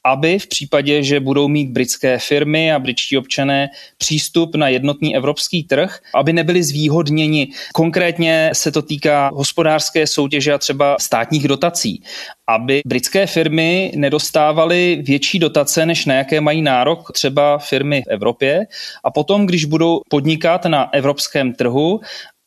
aby 0.05 0.39
v 0.39 0.47
případě, 0.47 1.03
že 1.03 1.19
budou 1.19 1.47
mít 1.47 1.69
britské 1.69 2.19
firmy 2.19 2.73
a 2.73 2.79
britští 2.79 3.17
občané 3.17 3.69
přístup 3.97 4.55
na 4.55 4.67
jednotný 4.67 5.15
evropský 5.15 5.63
trh, 5.63 5.99
aby 6.15 6.33
nebyli 6.33 6.63
zvýhodněni. 6.63 7.47
Konkrétně 7.73 8.49
se 8.53 8.71
to 8.71 8.81
týká 8.81 9.31
hospodářské 9.33 10.07
soutěže 10.07 10.53
a 10.53 10.57
třeba 10.57 10.95
státních 10.99 11.47
dotací 11.47 12.03
aby 12.49 12.81
britské 12.85 13.27
firmy 13.27 13.91
nedostávaly 13.95 15.01
větší 15.05 15.39
dotace, 15.39 15.85
než 15.85 16.05
na 16.05 16.13
jaké 16.13 16.41
mají 16.41 16.61
nárok 16.61 17.11
třeba 17.11 17.57
firmy 17.57 18.01
v 18.01 18.11
Evropě. 18.11 18.65
A 19.03 19.11
potom, 19.11 19.45
když 19.45 19.65
budou 19.65 20.01
podnikat 20.09 20.65
na 20.65 20.93
evropském 20.93 21.53
trhu 21.53 21.99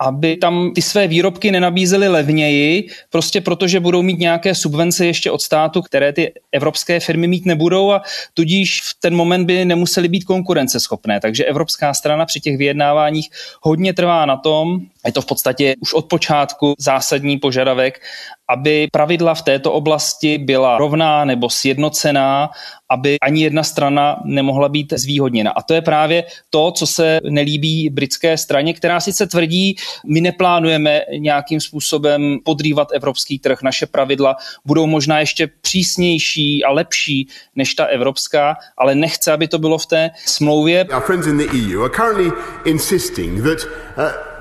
aby 0.02 0.36
tam 0.36 0.72
ty 0.74 0.82
své 0.82 1.06
výrobky 1.06 1.50
nenabízely 1.50 2.08
levněji, 2.08 2.88
prostě 3.10 3.40
protože 3.40 3.80
budou 3.80 4.02
mít 4.02 4.18
nějaké 4.18 4.54
subvence 4.54 5.06
ještě 5.06 5.30
od 5.30 5.42
státu, 5.42 5.82
které 5.82 6.12
ty 6.12 6.32
evropské 6.52 7.00
firmy 7.00 7.26
mít 7.26 7.46
nebudou 7.46 7.92
a 7.92 8.02
tudíž 8.34 8.80
v 8.82 8.96
ten 9.00 9.14
moment 9.14 9.46
by 9.46 9.64
nemuseli 9.64 10.08
být 10.08 10.24
konkurenceschopné. 10.24 11.20
Takže 11.20 11.44
evropská 11.44 11.94
strana 11.94 12.26
při 12.26 12.40
těch 12.40 12.56
vyjednáváních 12.56 13.30
hodně 13.60 13.94
trvá 13.94 14.26
na 14.26 14.36
tom, 14.36 14.80
je 15.06 15.12
to 15.12 15.20
v 15.20 15.26
podstatě 15.26 15.74
už 15.80 15.94
od 15.94 16.06
počátku 16.06 16.74
zásadní 16.78 17.38
požadavek, 17.38 18.00
aby 18.50 18.88
pravidla 18.92 19.34
v 19.34 19.42
této 19.42 19.72
oblasti 19.72 20.38
byla 20.38 20.78
rovná 20.78 21.24
nebo 21.24 21.50
sjednocená, 21.50 22.50
aby 22.90 23.16
ani 23.20 23.42
jedna 23.42 23.62
strana 23.62 24.20
nemohla 24.24 24.68
být 24.68 24.92
zvýhodněna. 24.96 25.50
A 25.50 25.62
to 25.62 25.74
je 25.74 25.82
právě 25.82 26.24
to, 26.50 26.72
co 26.72 26.86
se 26.86 27.20
nelíbí 27.24 27.90
britské 27.90 28.38
straně, 28.38 28.74
která 28.74 29.00
sice 29.00 29.26
tvrdí, 29.26 29.76
my 30.06 30.20
neplánujeme 30.20 31.00
nějakým 31.18 31.60
způsobem 31.60 32.38
podrývat 32.44 32.88
evropský 32.92 33.38
trh, 33.38 33.62
naše 33.62 33.86
pravidla 33.86 34.36
budou 34.64 34.86
možná 34.86 35.20
ještě 35.20 35.50
přísnější 35.60 36.64
a 36.64 36.72
lepší 36.72 37.28
než 37.56 37.74
ta 37.74 37.84
evropská, 37.84 38.56
ale 38.78 38.94
nechce, 38.94 39.32
aby 39.32 39.48
to 39.48 39.58
bylo 39.58 39.78
v 39.78 39.86
té 39.86 40.10
smlouvě. 40.24 40.84
Our 40.84 41.02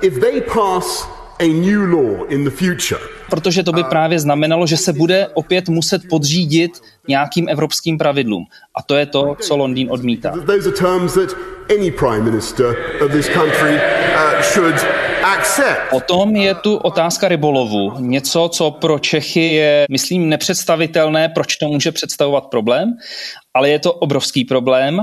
if 0.02 0.20
they 0.20 0.40
pass 0.40 1.08
a 1.38 1.48
new 1.48 1.86
law 1.86 2.26
in 2.28 2.44
the 2.44 2.50
future, 2.50 3.00
protože 3.30 3.62
to 3.62 3.72
by 3.72 3.84
právě 3.84 4.18
znamenalo, 4.18 4.66
že 4.66 4.76
se 4.76 4.92
bude 4.92 5.28
opět 5.34 5.68
muset 5.68 6.02
podřídit 6.10 6.70
nějakým 7.08 7.48
evropským 7.48 7.98
pravidlům. 7.98 8.44
A 8.76 8.82
to 8.82 8.96
je 8.96 9.06
to, 9.06 9.36
co 9.40 9.56
Londýn 9.56 9.88
odmítá. 9.90 10.30
Those 10.30 10.68
are 10.68 10.76
terms 10.76 11.14
that 11.14 11.36
any 11.78 11.90
prime 11.90 12.22
minister 12.22 12.76
of 13.04 13.12
this 13.12 13.28
country 13.28 13.74
uh, 13.74 14.42
should 14.42 14.86
accept. 15.22 15.90
Potom 15.90 16.36
je 16.36 16.54
tu 16.54 16.76
otázka 16.76 17.28
rybolovu. 17.28 17.92
Něco, 17.98 18.48
co 18.52 18.70
pro 18.70 18.98
Čechy 18.98 19.54
je, 19.54 19.86
myslím, 19.90 20.28
nepředstavitelné, 20.28 21.28
proč 21.28 21.56
to 21.56 21.68
může 21.68 21.92
představovat 21.92 22.46
problém, 22.46 22.92
ale 23.54 23.70
je 23.70 23.78
to 23.78 23.92
obrovský 23.92 24.44
problém. 24.44 25.00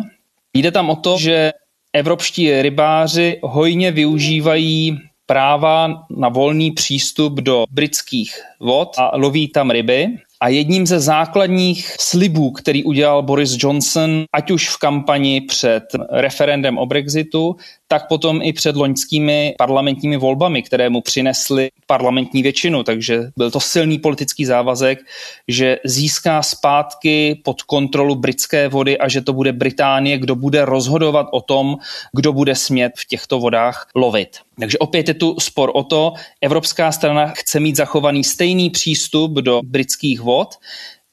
Jde 0.53 0.72
tam 0.72 0.89
o 0.89 0.96
to, 0.96 1.18
že 1.18 1.51
evropští 1.93 2.62
rybáři 2.62 3.39
hojně 3.43 3.91
využívají 3.91 5.00
práva 5.25 6.03
na 6.17 6.29
volný 6.29 6.72
přístup 6.72 7.34
do 7.34 7.65
britských 7.72 8.41
vod 8.60 8.89
a 8.98 9.17
loví 9.17 9.48
tam 9.48 9.72
ryby. 9.72 10.08
A 10.41 10.48
jedním 10.50 10.88
ze 10.88 11.00
základních 11.00 11.96
slibů, 12.00 12.51
který 12.51 12.84
udělal 12.84 13.24
Boris 13.24 13.55
Johnson, 13.60 14.24
ať 14.34 14.51
už 14.51 14.69
v 14.69 14.77
kampani 14.77 15.41
před 15.41 15.84
referendem 16.10 16.77
o 16.77 16.86
Brexitu, 16.86 17.55
tak 17.91 18.08
potom 18.08 18.41
i 18.41 18.53
před 18.53 18.75
loňskými 18.75 19.55
parlamentními 19.58 20.17
volbami, 20.17 20.63
které 20.63 20.89
mu 20.89 21.01
přinesly 21.01 21.69
parlamentní 21.88 22.43
většinu. 22.43 22.84
Takže 22.84 23.22
byl 23.38 23.51
to 23.51 23.60
silný 23.60 24.00
politický 24.00 24.46
závazek, 24.46 25.00
že 25.48 25.77
získá 25.86 26.43
zpátky 26.43 27.41
pod 27.43 27.62
kontrolu 27.62 28.15
britské 28.15 28.67
vody 28.67 28.98
a 28.98 29.10
že 29.10 29.22
to 29.22 29.34
bude 29.34 29.53
Británie, 29.53 30.17
kdo 30.17 30.36
bude 30.36 30.65
rozhodovat 30.65 31.27
o 31.31 31.41
tom, 31.41 31.77
kdo 32.13 32.34
bude 32.34 32.55
smět 32.55 32.91
v 32.98 33.08
těchto 33.08 33.39
vodách 33.39 33.88
lovit. 33.96 34.38
Takže 34.60 34.77
opět 34.77 35.08
je 35.08 35.13
tu 35.13 35.36
spor 35.39 35.72
o 35.74 35.84
to, 35.84 36.13
evropská 36.41 36.91
strana 36.91 37.27
chce 37.27 37.60
mít 37.60 37.75
zachovaný 37.75 38.24
stejný 38.24 38.69
přístup 38.69 39.31
do 39.31 39.62
britských 39.63 40.22
vod, 40.22 40.55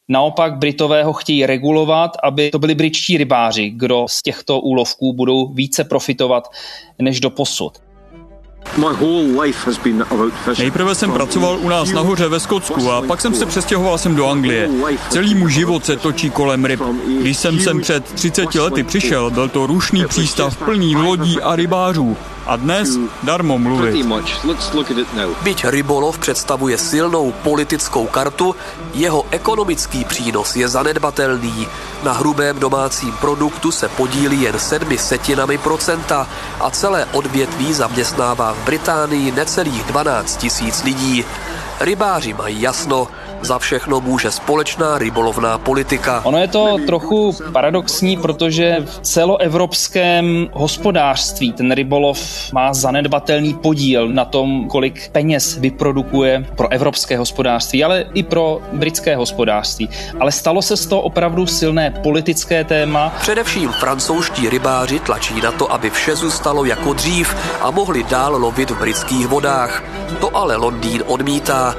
Naopak 0.09 0.57
Britové 0.57 1.05
ho 1.05 1.13
chtějí 1.13 1.47
regulovat, 1.47 2.11
aby 2.23 2.51
to 2.51 2.59
byli 2.59 2.75
britští 2.75 3.17
rybáři, 3.17 3.71
kdo 3.71 4.07
z 4.09 4.23
těchto 4.23 4.61
úlovků 4.61 5.13
budou 5.13 5.53
více 5.53 5.85
profitovat 5.85 6.49
než 6.99 7.21
do 7.21 7.31
posud. 7.31 7.73
Nejprve 10.59 10.95
jsem 10.95 11.13
pracoval 11.13 11.59
u 11.59 11.69
nás 11.69 11.93
nahoře 11.93 12.29
ve 12.29 12.41
Skotsku 12.41 12.91
a 12.91 13.03
pak 13.03 13.21
jsem 13.21 13.35
se 13.35 13.47
přestěhoval 13.47 13.99
sem 13.99 14.17
do 14.17 14.27
Anglie. 14.27 14.69
Celý 15.09 15.35
můj 15.35 15.53
život 15.53 15.85
se 15.85 15.97
točí 15.97 16.31
kolem 16.31 16.65
ryb. 16.65 16.81
Když 17.21 17.37
jsem 17.37 17.61
sem 17.61 17.81
před 17.81 18.05
30 18.05 18.55
lety 18.55 18.83
přišel, 18.83 19.31
byl 19.31 19.49
to 19.49 19.67
rušný 19.67 20.07
přístav 20.07 20.57
plný 20.65 20.97
lodí 20.97 21.41
a 21.41 21.57
rybářů. 21.57 22.17
A 22.47 22.57
dnes 22.57 22.95
darmo 23.27 23.59
mluvit. 23.59 24.07
Byť 25.43 25.59
rybolov 25.67 26.19
představuje 26.19 26.79
silnou 26.79 27.33
politickou 27.43 28.07
kartu, 28.07 28.55
jeho 28.95 29.27
ekonomický 29.31 30.05
přínos 30.05 30.57
je 30.57 30.69
zanedbatelný. 30.69 31.67
Na 32.03 32.13
hrubém 32.13 32.59
domácím 32.59 33.13
produktu 33.21 33.73
se 33.73 33.89
podílí 33.89 34.43
jen 34.43 34.59
sedmi 34.59 34.99
setinami 34.99 35.59
procenta 35.59 36.29
a 36.61 36.71
celé 36.71 37.07
odvětví 37.13 37.75
zaměstnává 37.75 38.53
v 38.53 38.65
Británii 38.65 39.33
necelých 39.33 39.85
12 39.85 40.37
tisíc 40.37 40.83
lidí. 40.83 41.25
Rybáři 41.81 42.33
mají 42.33 42.63
jasno, 42.63 43.09
za 43.43 43.59
všechno 43.59 44.01
může 44.01 44.31
společná 44.31 44.99
rybolovná 44.99 45.59
politika. 45.59 46.21
Ono 46.25 46.39
je 46.39 46.49
to 46.49 46.77
trochu 46.87 47.37
paradoxní, 47.53 48.17
protože 48.17 48.77
v 48.85 48.99
celoevropském 49.03 50.49
hospodářství 50.53 51.53
ten 51.53 51.73
rybolov 51.73 52.19
má 52.53 52.75
zanedbatelný 52.75 53.55
podíl 53.55 54.09
na 54.09 54.25
tom, 54.25 54.69
kolik 54.69 55.09
peněz 55.09 55.57
vyprodukuje 55.57 56.47
pro 56.57 56.73
evropské 56.73 57.19
hospodářství, 57.19 57.85
ale 57.85 58.05
i 58.15 58.23
pro 58.23 58.61
britské 58.73 59.17
hospodářství. 59.17 59.89
Ale 60.21 60.33
stalo 60.33 60.63
se 60.63 60.77
z 60.77 60.87
toho 60.87 61.03
opravdu 61.03 61.47
silné 61.47 61.91
politické 61.91 62.65
téma. 62.65 63.13
Především 63.21 63.69
francouzští 63.69 64.49
rybáři 64.49 65.01
tlačí 65.01 65.41
na 65.41 65.53
to, 65.53 65.73
aby 65.73 65.91
vše 65.91 66.17
zůstalo 66.17 66.65
jako 66.65 66.93
dřív 66.93 67.37
a 67.63 67.71
mohli 67.71 68.03
dál 68.05 68.37
lovit 68.37 68.71
v 68.71 68.79
britských 68.79 69.27
vodách. 69.27 69.83
To 70.21 70.37
ale 70.37 70.57
Londýn 70.57 71.03
odmítá. 71.07 71.75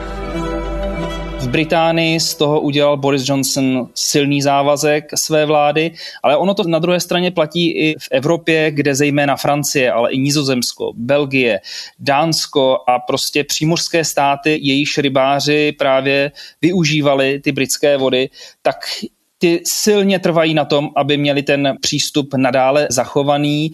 V 1.40 1.48
Británii 1.50 2.20
z 2.20 2.36
toho 2.36 2.62
udělal 2.62 2.98
Boris 2.98 3.30
Johnson 3.30 3.90
silný 3.94 4.42
závazek 4.42 5.06
své 5.16 5.46
vlády, 5.46 5.92
ale 6.24 6.38
ono 6.38 6.54
to 6.54 6.64
na 6.64 6.80
druhé 6.80 7.00
straně 7.00 7.32
platí 7.32 7.72
i 7.72 7.96
v 8.00 8.08
Evropě, 8.12 8.72
kde 8.72 8.96
zejména 8.96 9.36
Francie, 9.36 9.92
ale 9.92 10.12
i 10.12 10.18
Nizozemsko, 10.18 10.92
Belgie, 10.96 11.60
Dánsko 12.00 12.78
a 12.88 13.00
prostě 13.00 13.44
přímořské 13.44 14.04
státy, 14.04 14.60
jejíž 14.62 14.98
rybáři 14.98 15.72
právě 15.72 16.32
využívali 16.62 17.40
ty 17.40 17.52
britské 17.52 17.98
vody, 17.98 18.30
tak 18.62 18.78
ty 19.38 19.62
silně 19.66 20.20
trvají 20.20 20.54
na 20.54 20.66
tom, 20.66 20.90
aby 20.96 21.18
měli 21.18 21.44
ten 21.44 21.76
přístup 21.82 22.34
nadále 22.34 22.88
zachovaný 22.90 23.72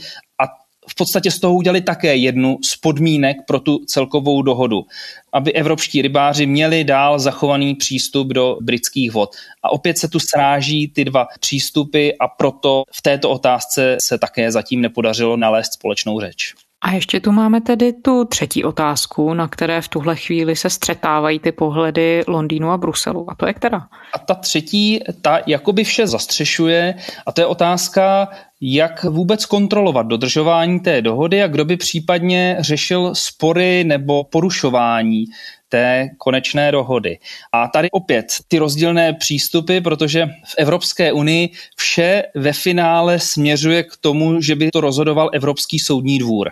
v 0.88 0.96
podstatě 0.96 1.32
z 1.32 1.40
toho 1.40 1.54
udělali 1.54 1.82
také 1.82 2.16
jednu 2.16 2.58
z 2.64 2.76
podmínek 2.76 3.38
pro 3.48 3.60
tu 3.60 3.86
celkovou 3.86 4.42
dohodu, 4.42 4.86
aby 5.34 5.54
evropští 5.54 6.02
rybáři 6.02 6.46
měli 6.46 6.84
dál 6.84 7.20
zachovaný 7.20 7.76
přístup 7.76 8.28
do 8.28 8.58
britských 8.62 9.12
vod. 9.12 9.36
A 9.64 9.72
opět 9.72 9.98
se 9.98 10.08
tu 10.08 10.20
sráží 10.20 10.88
ty 10.88 11.06
dva 11.06 11.28
přístupy 11.40 12.10
a 12.20 12.28
proto 12.28 12.84
v 12.92 13.02
této 13.02 13.30
otázce 13.30 13.98
se 14.02 14.18
také 14.18 14.52
zatím 14.52 14.82
nepodařilo 14.82 15.38
nalézt 15.38 15.74
společnou 15.74 16.20
řeč. 16.20 16.54
A 16.84 16.92
ještě 16.92 17.20
tu 17.20 17.32
máme 17.32 17.62
tedy 17.62 17.94
tu 17.94 18.26
třetí 18.26 18.64
otázku, 18.64 19.34
na 19.34 19.48
které 19.48 19.82
v 19.82 19.88
tuhle 19.88 20.16
chvíli 20.16 20.56
se 20.56 20.70
střetávají 20.70 21.40
ty 21.40 21.52
pohledy 21.52 22.24
Londýnu 22.28 22.72
a 22.72 22.78
Bruselu. 22.78 23.32
A 23.32 23.36
to 23.36 23.48
je 23.48 23.54
která? 23.54 23.88
A 24.14 24.20
ta 24.20 24.34
třetí, 24.34 25.00
ta 25.22 25.40
jakoby 25.48 25.84
vše 25.84 26.08
zastřešuje 26.08 26.96
a 27.26 27.32
to 27.32 27.42
je 27.42 27.46
otázka, 27.46 28.28
jak 28.62 29.04
vůbec 29.04 29.46
kontrolovat 29.46 30.08
dodržování 30.08 30.80
té 30.80 31.02
dohody 31.02 31.44
a 31.44 31.48
kdo 31.48 31.66
by 31.66 31.78
případně 31.78 32.58
řešil 32.60 33.16
spory 33.16 33.84
nebo 33.84 34.24
porušování 34.24 35.26
té 35.70 36.10
konečné 36.18 36.72
dohody. 36.72 37.20
A 37.52 37.68
tady 37.68 37.92
opět 37.92 38.26
ty 38.48 38.58
rozdílné 38.58 39.14
přístupy, 39.14 39.80
protože 39.80 40.26
v 40.26 40.56
Evropské 40.58 41.12
unii 41.12 41.50
vše 41.78 42.24
ve 42.36 42.54
finále 42.54 43.20
směřuje 43.20 43.84
k 43.84 43.98
tomu, 44.02 44.42
že 44.42 44.56
by 44.56 44.72
to 44.72 44.82
rozhodoval 44.82 45.30
Evropský 45.34 45.80
soudní 45.80 46.20
dvůr. 46.20 46.52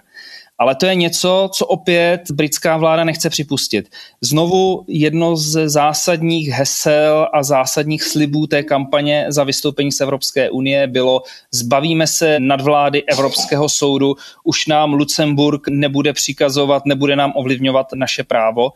Ale 0.62 0.76
to 0.76 0.86
je 0.86 0.96
něco, 0.96 1.50
co 1.54 1.66
opět 1.66 2.32
britská 2.32 2.78
vláda 2.78 3.04
nechce 3.04 3.30
připustit. 3.30 3.90
Znovu 4.22 4.86
jedno 4.88 5.36
z 5.36 5.70
zásadních 5.70 6.50
hesel 6.50 7.28
a 7.34 7.44
zásadních 7.44 8.04
slibů 8.04 8.48
té 8.48 8.64
kampaně 8.64 9.26
za 9.30 9.44
vystoupení 9.44 9.92
z 9.92 10.02
Evropské 10.02 10.50
unie 10.50 10.88
bylo 10.88 11.24
zbavíme 11.52 12.08
se 12.08 12.40
nadvlády 12.40 13.04
Evropského 13.04 13.70
soudu, 13.70 14.16
už 14.44 14.68
nám 14.68 14.94
Lucemburg 14.94 15.68
nebude 15.68 16.14
přikazovat, 16.14 16.86
nebude 16.86 17.16
nám 17.16 17.34
ovlivňovat 17.36 17.88
naše 17.96 18.24
právo. 18.24 18.70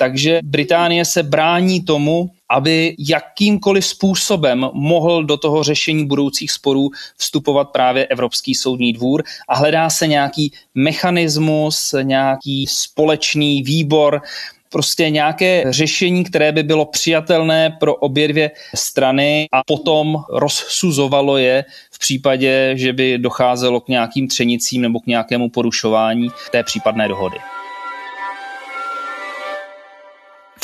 Takže 0.00 0.40
Británie 0.42 1.04
se 1.04 1.22
brání 1.22 1.84
tomu, 1.84 2.30
aby 2.50 2.94
jakýmkoliv 2.98 3.86
způsobem 3.86 4.70
mohl 4.72 5.24
do 5.24 5.36
toho 5.36 5.62
řešení 5.62 6.06
budoucích 6.06 6.50
sporů 6.50 6.90
vstupovat 7.16 7.64
právě 7.64 8.06
Evropský 8.06 8.54
soudní 8.54 8.92
dvůr 8.92 9.22
a 9.48 9.56
hledá 9.56 9.90
se 9.90 10.06
nějaký 10.06 10.52
mechanismus, 10.74 11.94
nějaký 12.02 12.66
společný 12.66 13.62
výbor, 13.62 14.22
prostě 14.70 15.10
nějaké 15.10 15.64
řešení, 15.66 16.24
které 16.24 16.52
by 16.52 16.62
bylo 16.62 16.84
přijatelné 16.84 17.76
pro 17.80 17.94
obě 17.94 18.28
dvě 18.28 18.50
strany 18.74 19.46
a 19.52 19.62
potom 19.66 20.16
rozsuzovalo 20.30 21.36
je 21.36 21.64
v 21.90 21.98
případě, 21.98 22.72
že 22.76 22.92
by 22.92 23.18
docházelo 23.18 23.80
k 23.80 23.88
nějakým 23.88 24.28
třenicím 24.28 24.82
nebo 24.82 25.00
k 25.00 25.06
nějakému 25.06 25.50
porušování 25.50 26.28
té 26.50 26.62
případné 26.62 27.08
dohody. 27.08 27.38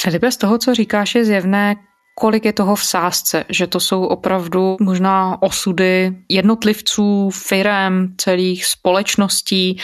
Filipe, 0.05 0.31
z 0.31 0.37
toho, 0.37 0.59
co 0.59 0.75
říkáš, 0.75 1.15
je 1.15 1.25
zjevné, 1.25 1.77
kolik 2.15 2.45
je 2.45 2.53
toho 2.53 2.75
v 2.77 2.85
sázce, 2.85 3.45
že 3.49 3.67
to 3.67 3.81
jsou 3.81 4.05
opravdu 4.05 4.77
možná 4.81 5.43
osudy 5.43 6.13
jednotlivců, 6.29 7.31
firem, 7.31 8.15
celých 8.17 8.65
společností, 8.65 9.79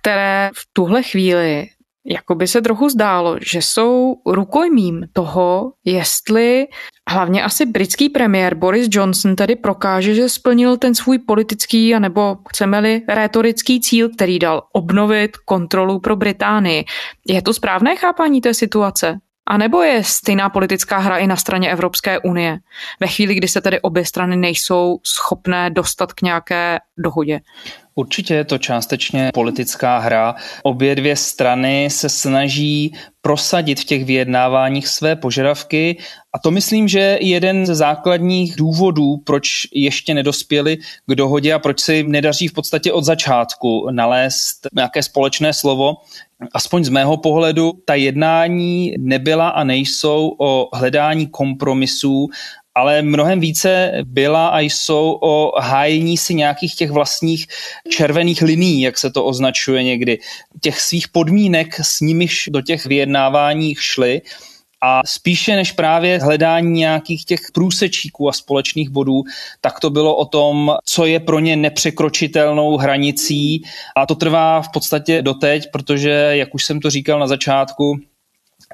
které 0.00 0.50
v 0.54 0.62
tuhle 0.72 1.02
chvíli 1.02 1.68
jako 2.10 2.34
by 2.34 2.46
se 2.46 2.62
trochu 2.62 2.88
zdálo, 2.88 3.36
že 3.42 3.58
jsou 3.58 4.14
rukojmím 4.26 5.06
toho, 5.12 5.72
jestli 5.84 6.66
hlavně 7.10 7.42
asi 7.42 7.66
britský 7.66 8.08
premiér 8.08 8.54
Boris 8.54 8.88
Johnson 8.90 9.36
tedy 9.36 9.56
prokáže, 9.56 10.14
že 10.14 10.28
splnil 10.28 10.76
ten 10.76 10.94
svůj 10.94 11.18
politický 11.18 11.94
a 11.94 11.98
nebo 11.98 12.36
chceme-li 12.48 13.02
rétorický 13.08 13.80
cíl, 13.80 14.08
který 14.08 14.38
dal 14.38 14.62
obnovit 14.72 15.36
kontrolu 15.36 16.00
pro 16.00 16.16
Británii. 16.16 16.84
Je 17.28 17.42
to 17.42 17.54
správné 17.54 17.96
chápání 17.96 18.40
té 18.40 18.54
situace? 18.54 19.18
A 19.50 19.56
nebo 19.56 19.82
je 19.82 20.04
stejná 20.04 20.48
politická 20.48 20.98
hra 20.98 21.18
i 21.18 21.26
na 21.26 21.36
straně 21.36 21.70
Evropské 21.70 22.18
unie? 22.18 22.58
Ve 23.00 23.06
chvíli, 23.06 23.34
kdy 23.34 23.48
se 23.48 23.60
tedy 23.60 23.80
obě 23.80 24.04
strany 24.04 24.36
nejsou 24.36 24.98
schopné 25.02 25.70
dostat 25.70 26.12
k 26.12 26.22
nějaké 26.22 26.78
dohodě. 26.98 27.40
Určitě 27.98 28.34
je 28.34 28.44
to 28.44 28.58
částečně 28.58 29.30
politická 29.34 29.98
hra. 29.98 30.34
Obě 30.62 30.94
dvě 30.94 31.16
strany 31.16 31.88
se 31.90 32.08
snaží 32.08 32.94
prosadit 33.20 33.80
v 33.80 33.84
těch 33.84 34.04
vyjednáváních 34.04 34.88
své 34.88 35.16
požadavky 35.16 35.98
a 36.34 36.38
to 36.38 36.50
myslím, 36.50 36.88
že 36.88 36.98
je 36.98 37.28
jeden 37.28 37.66
ze 37.66 37.74
základních 37.74 38.56
důvodů, 38.56 39.16
proč 39.26 39.66
ještě 39.74 40.14
nedospěli 40.14 40.76
k 41.06 41.14
dohodě 41.14 41.54
a 41.54 41.58
proč 41.58 41.80
si 41.80 42.02
nedaří 42.02 42.48
v 42.48 42.52
podstatě 42.52 42.92
od 42.92 43.04
začátku 43.04 43.90
nalézt 43.90 44.68
nějaké 44.74 45.02
společné 45.02 45.52
slovo. 45.52 45.94
Aspoň 46.54 46.84
z 46.84 46.88
mého 46.88 47.16
pohledu 47.16 47.72
ta 47.84 47.94
jednání 47.94 48.94
nebyla 48.98 49.48
a 49.48 49.64
nejsou 49.64 50.36
o 50.40 50.68
hledání 50.72 51.26
kompromisů 51.26 52.28
ale 52.78 53.02
mnohem 53.02 53.40
více 53.40 53.92
byla 54.04 54.48
a 54.48 54.60
jsou 54.60 55.18
o 55.22 55.60
hájení 55.60 56.16
si 56.16 56.34
nějakých 56.34 56.74
těch 56.74 56.90
vlastních 56.90 57.46
červených 57.90 58.42
liní, 58.42 58.82
jak 58.82 58.98
se 58.98 59.10
to 59.10 59.24
označuje 59.24 59.82
někdy, 59.82 60.18
těch 60.60 60.80
svých 60.80 61.08
podmínek, 61.08 61.74
s 61.74 62.00
nimiž 62.00 62.48
do 62.52 62.60
těch 62.62 62.86
vyjednávání 62.86 63.74
šly. 63.74 64.22
A 64.82 65.00
spíše 65.06 65.56
než 65.56 65.72
právě 65.72 66.18
hledání 66.18 66.78
nějakých 66.78 67.24
těch 67.24 67.40
průsečíků 67.54 68.28
a 68.28 68.32
společných 68.32 68.90
bodů, 68.90 69.22
tak 69.60 69.80
to 69.80 69.90
bylo 69.90 70.16
o 70.16 70.24
tom, 70.24 70.76
co 70.84 71.06
je 71.06 71.20
pro 71.20 71.38
ně 71.38 71.56
nepřekročitelnou 71.56 72.76
hranicí. 72.76 73.62
A 73.96 74.06
to 74.06 74.14
trvá 74.14 74.62
v 74.62 74.68
podstatě 74.72 75.22
doteď, 75.22 75.70
protože, 75.72 76.10
jak 76.10 76.54
už 76.54 76.64
jsem 76.64 76.80
to 76.80 76.90
říkal 76.90 77.18
na 77.18 77.26
začátku, 77.26 77.98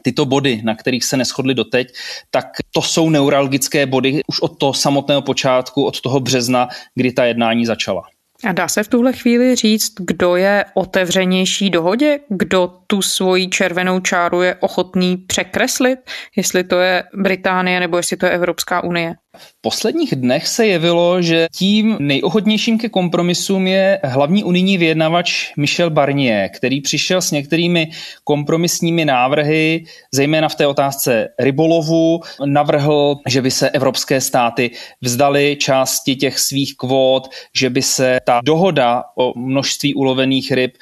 tyto 0.04 0.24
body, 0.24 0.60
na 0.64 0.74
kterých 0.74 1.04
se 1.04 1.16
neschodli 1.16 1.54
doteď, 1.54 1.94
tak 2.30 2.44
to 2.70 2.82
jsou 2.82 3.10
neuralgické 3.10 3.86
body 3.86 4.20
už 4.26 4.40
od 4.40 4.58
toho 4.58 4.74
samotného 4.74 5.22
počátku, 5.22 5.84
od 5.84 6.00
toho 6.00 6.20
března, 6.20 6.68
kdy 6.94 7.12
ta 7.12 7.24
jednání 7.24 7.66
začala. 7.66 8.13
A 8.44 8.52
dá 8.52 8.68
se 8.68 8.82
v 8.82 8.88
tuhle 8.88 9.12
chvíli 9.12 9.56
říct, 9.56 9.92
kdo 10.00 10.36
je 10.36 10.64
otevřenější 10.74 11.70
dohodě? 11.70 12.18
Kdo 12.28 12.72
tu 12.86 13.02
svoji 13.02 13.48
červenou 13.48 14.00
čáru 14.00 14.42
je 14.42 14.54
ochotný 14.54 15.16
překreslit? 15.16 15.98
Jestli 16.36 16.64
to 16.64 16.80
je 16.80 17.04
Británie 17.14 17.80
nebo 17.80 17.96
jestli 17.96 18.16
to 18.16 18.26
je 18.26 18.32
Evropská 18.32 18.84
unie? 18.84 19.14
V 19.36 19.54
posledních 19.60 20.16
dnech 20.16 20.48
se 20.48 20.66
jevilo, 20.66 21.22
že 21.22 21.46
tím 21.56 21.96
nejochotnějším 22.00 22.78
ke 22.78 22.88
kompromisům 22.88 23.66
je 23.66 24.00
hlavní 24.04 24.44
unijní 24.44 24.78
vyjednavač 24.78 25.52
Michel 25.56 25.90
Barnier, 25.90 26.50
který 26.56 26.80
přišel 26.80 27.22
s 27.22 27.30
některými 27.30 27.90
kompromisními 28.24 29.04
návrhy, 29.04 29.84
zejména 30.14 30.48
v 30.48 30.54
té 30.54 30.66
otázce 30.66 31.28
rybolovu. 31.38 32.20
Navrhl, 32.44 33.16
že 33.28 33.42
by 33.42 33.50
se 33.50 33.70
evropské 33.70 34.20
státy 34.20 34.70
vzdali 35.00 35.56
části 35.60 36.16
těch 36.16 36.38
svých 36.38 36.76
kvót, 36.76 37.28
že 37.56 37.70
by 37.70 37.82
se 37.82 38.18
ta 38.24 38.33
dohoda 38.44 39.02
o 39.16 39.38
množství 39.38 39.94
ulovených 39.94 40.52
ryb 40.52 40.72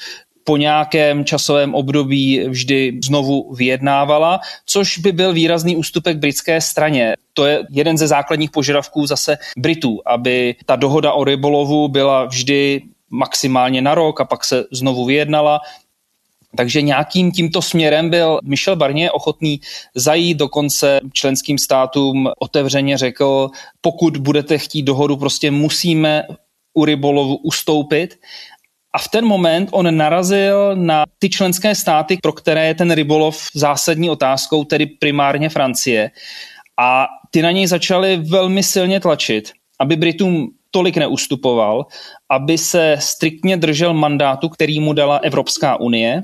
po 0.44 0.56
nějakém 0.56 1.24
časovém 1.24 1.74
období 1.74 2.40
vždy 2.48 2.98
znovu 3.04 3.54
vyjednávala, 3.54 4.40
což 4.66 4.98
by 4.98 5.12
byl 5.12 5.32
výrazný 5.32 5.76
ústupek 5.76 6.16
britské 6.16 6.60
straně. 6.60 7.14
To 7.34 7.46
je 7.46 7.62
jeden 7.70 7.98
ze 7.98 8.06
základních 8.06 8.50
požadavků 8.50 9.06
zase 9.06 9.38
Britů, 9.58 10.00
aby 10.06 10.54
ta 10.66 10.76
dohoda 10.76 11.12
o 11.12 11.24
rybolovu 11.24 11.88
byla 11.88 12.24
vždy 12.24 12.82
maximálně 13.10 13.82
na 13.82 13.94
rok 13.94 14.20
a 14.20 14.24
pak 14.24 14.44
se 14.44 14.64
znovu 14.72 15.04
vyjednala. 15.04 15.60
Takže 16.56 16.82
nějakým 16.82 17.32
tímto 17.32 17.62
směrem 17.62 18.10
byl 18.10 18.38
Michel 18.44 18.76
Barnier 18.76 19.10
ochotný 19.14 19.60
zajít 19.94 20.38
dokonce 20.38 21.00
členským 21.12 21.58
státům 21.58 22.28
otevřeně 22.38 22.98
řekl, 22.98 23.50
pokud 23.80 24.16
budete 24.16 24.58
chtít 24.58 24.82
dohodu, 24.82 25.16
prostě 25.16 25.50
musíme 25.50 26.22
u 26.74 26.84
rybolovu 26.84 27.36
ustoupit. 27.36 28.18
A 28.94 28.98
v 28.98 29.08
ten 29.08 29.24
moment 29.24 29.68
on 29.72 29.96
narazil 29.96 30.76
na 30.76 31.04
ty 31.18 31.30
členské 31.30 31.74
státy, 31.74 32.18
pro 32.22 32.32
které 32.32 32.66
je 32.66 32.74
ten 32.74 32.90
rybolov 32.90 33.48
zásadní 33.54 34.10
otázkou, 34.10 34.64
tedy 34.64 34.86
primárně 34.86 35.48
Francie. 35.48 36.10
A 36.80 37.06
ty 37.30 37.42
na 37.42 37.50
něj 37.50 37.66
začaly 37.66 38.16
velmi 38.16 38.62
silně 38.62 39.00
tlačit, 39.00 39.52
aby 39.80 39.96
Britům 39.96 40.48
tolik 40.70 40.96
neustupoval, 40.96 41.86
aby 42.30 42.58
se 42.58 42.96
striktně 43.00 43.56
držel 43.56 43.94
mandátu, 43.94 44.48
který 44.48 44.80
mu 44.80 44.92
dala 44.92 45.16
Evropská 45.16 45.80
unie. 45.80 46.22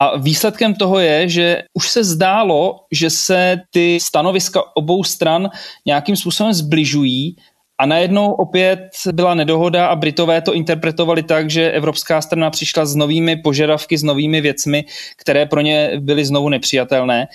A 0.00 0.16
výsledkem 0.16 0.74
toho 0.74 0.98
je, 0.98 1.28
že 1.28 1.62
už 1.74 1.88
se 1.88 2.04
zdálo, 2.04 2.80
že 2.92 3.10
se 3.10 3.60
ty 3.70 3.98
stanoviska 4.00 4.62
obou 4.76 5.04
stran 5.04 5.50
nějakým 5.86 6.16
způsobem 6.16 6.52
zbližují 6.52 7.36
a 7.78 7.86
najednou 7.86 8.32
opět 8.32 8.80
byla 9.12 9.34
nedohoda 9.34 9.86
a 9.86 9.96
Britové 9.96 10.42
to 10.42 10.54
interpretovali 10.54 11.22
tak, 11.22 11.50
že 11.50 11.72
evropská 11.72 12.22
strana 12.22 12.50
přišla 12.50 12.86
s 12.86 12.96
novými 12.96 13.36
požadavky, 13.36 13.98
s 13.98 14.02
novými 14.02 14.40
věcmi, 14.40 14.84
které 15.16 15.46
pro 15.46 15.60
ně 15.60 15.90
byly 16.00 16.24
znovu 16.24 16.48
nepřijatelné. 16.48 17.28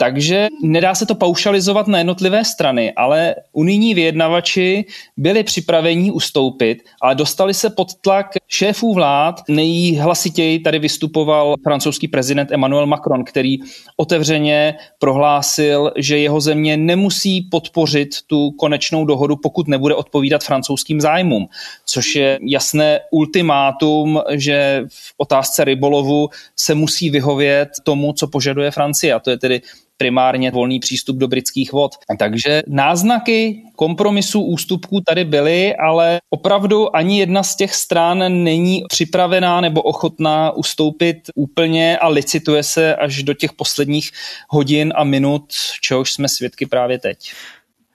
Takže 0.00 0.48
nedá 0.62 0.94
se 0.94 1.06
to 1.06 1.14
paušalizovat 1.14 1.86
na 1.88 1.98
jednotlivé 1.98 2.44
strany, 2.44 2.92
ale 2.92 3.34
unijní 3.52 3.94
vyjednavači 3.94 4.84
byli 5.16 5.42
připraveni 5.42 6.10
ustoupit, 6.10 6.82
ale 7.02 7.14
dostali 7.14 7.54
se 7.54 7.70
pod 7.70 7.94
tlak 7.94 8.26
šéfů 8.48 8.94
vlád. 8.94 9.40
Nejhlasitěji 9.48 10.58
tady 10.58 10.78
vystupoval 10.78 11.54
francouzský 11.62 12.08
prezident 12.08 12.52
Emmanuel 12.52 12.86
Macron, 12.86 13.24
který 13.24 13.56
otevřeně 13.96 14.74
prohlásil, 14.98 15.92
že 15.96 16.18
jeho 16.18 16.40
země 16.40 16.76
nemusí 16.76 17.42
podpořit 17.42 18.08
tu 18.26 18.50
konečnou 18.50 19.04
dohodu, 19.04 19.36
pokud 19.36 19.68
nebude 19.68 19.94
odpovídat 19.94 20.44
francouzským 20.44 21.00
zájmům, 21.00 21.48
což 21.86 22.16
je 22.16 22.38
jasné 22.42 23.00
ultimátum, 23.10 24.20
že 24.30 24.84
v 24.88 25.14
otázce 25.16 25.64
rybolovu 25.64 26.28
se 26.56 26.74
musí 26.74 27.10
vyhovět 27.10 27.68
tomu, 27.82 28.12
co 28.12 28.28
požaduje 28.28 28.70
Francie, 28.70 29.14
a 29.14 29.18
to 29.18 29.30
je 29.30 29.38
tedy 29.38 29.60
primárně 29.98 30.50
volný 30.50 30.80
přístup 30.80 31.16
do 31.16 31.28
britských 31.28 31.72
vod. 31.72 31.92
Takže 32.18 32.62
náznaky 32.66 33.62
kompromisů, 33.76 34.40
ústupků 34.42 35.00
tady 35.00 35.24
byly, 35.24 35.76
ale 35.76 36.20
opravdu 36.30 36.96
ani 36.96 37.18
jedna 37.20 37.42
z 37.42 37.56
těch 37.56 37.74
stran 37.74 38.44
není 38.44 38.82
připravená 38.88 39.60
nebo 39.60 39.82
ochotná 39.82 40.50
ustoupit 40.50 41.16
úplně 41.34 41.98
a 41.98 42.08
licituje 42.08 42.62
se 42.62 42.96
až 42.96 43.22
do 43.22 43.34
těch 43.34 43.52
posledních 43.52 44.10
hodin 44.48 44.92
a 44.96 45.04
minut, 45.04 45.52
čehož 45.80 46.12
jsme 46.12 46.28
svědky 46.28 46.66
právě 46.66 46.98
teď. 46.98 47.32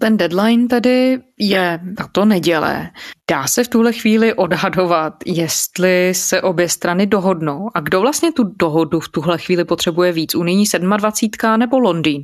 Ten 0.03 0.17
deadline 0.17 0.67
tedy 0.67 1.19
je 1.39 1.79
na 1.99 2.07
to 2.11 2.25
neděle. 2.25 2.89
Dá 3.31 3.47
se 3.47 3.63
v 3.63 3.67
tuhle 3.67 3.93
chvíli 3.93 4.33
odhadovat, 4.33 5.13
jestli 5.25 6.13
se 6.13 6.41
obě 6.41 6.69
strany 6.69 7.05
dohodnou 7.05 7.69
a 7.75 7.79
kdo 7.79 8.01
vlastně 8.01 8.31
tu 8.31 8.43
dohodu 8.43 8.99
v 8.99 9.09
tuhle 9.09 9.37
chvíli 9.37 9.65
potřebuje 9.65 10.11
víc, 10.11 10.35
unijní 10.35 10.65
27 10.79 11.59
nebo 11.59 11.79
Londýn? 11.79 12.23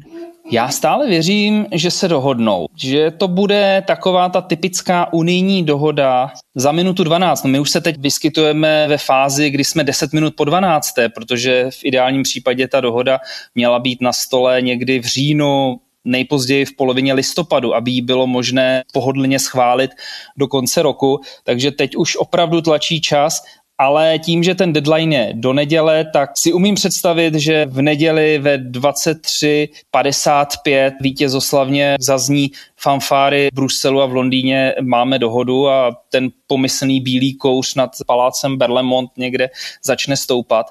Já 0.51 0.69
stále 0.69 1.07
věřím, 1.07 1.65
že 1.71 1.91
se 1.91 2.07
dohodnou, 2.07 2.67
že 2.75 3.11
to 3.11 3.27
bude 3.27 3.83
taková 3.87 4.29
ta 4.29 4.41
typická 4.41 5.13
unijní 5.13 5.63
dohoda 5.63 6.31
za 6.55 6.71
minutu 6.71 7.03
12. 7.03 7.43
No 7.43 7.49
my 7.49 7.59
už 7.59 7.69
se 7.69 7.81
teď 7.81 7.95
vyskytujeme 7.99 8.87
ve 8.87 8.97
fázi, 8.97 9.49
kdy 9.49 9.63
jsme 9.63 9.83
10 9.83 10.13
minut 10.13 10.33
po 10.35 10.45
12, 10.45 10.93
protože 11.15 11.65
v 11.71 11.85
ideálním 11.85 12.23
případě 12.23 12.67
ta 12.67 12.81
dohoda 12.81 13.19
měla 13.55 13.79
být 13.79 14.01
na 14.01 14.13
stole 14.13 14.61
někdy 14.61 14.99
v 14.99 15.05
říjnu, 15.05 15.79
nejpozději 16.05 16.65
v 16.65 16.75
polovině 16.75 17.13
listopadu, 17.13 17.75
aby 17.75 17.91
ji 17.91 18.01
bylo 18.01 18.27
možné 18.27 18.83
pohodlně 18.93 19.39
schválit 19.39 19.91
do 20.37 20.47
konce 20.47 20.81
roku. 20.81 21.19
Takže 21.43 21.71
teď 21.71 21.95
už 21.95 22.15
opravdu 22.15 22.61
tlačí 22.61 23.01
čas 23.01 23.41
ale 23.81 24.19
tím, 24.19 24.43
že 24.43 24.55
ten 24.55 24.73
deadline 24.73 25.15
je 25.15 25.33
do 25.33 25.53
neděle, 25.53 26.05
tak 26.13 26.29
si 26.37 26.53
umím 26.53 26.75
představit, 26.75 27.35
že 27.35 27.65
v 27.65 27.81
neděli 27.81 28.39
ve 28.39 28.57
23.55 28.57 30.91
vítězoslavně 31.01 31.95
zazní 31.99 32.51
fanfáry 32.77 33.49
v 33.51 33.55
Bruselu 33.55 34.01
a 34.01 34.05
v 34.05 34.13
Londýně 34.13 34.75
máme 34.81 35.19
dohodu 35.19 35.69
a 35.69 35.91
ten 36.09 36.29
pomyslný 36.47 37.01
bílý 37.01 37.37
kouř 37.37 37.75
nad 37.75 37.89
palácem 38.07 38.57
Berlemont 38.57 39.09
někde 39.17 39.49
začne 39.83 40.17
stoupat. 40.17 40.65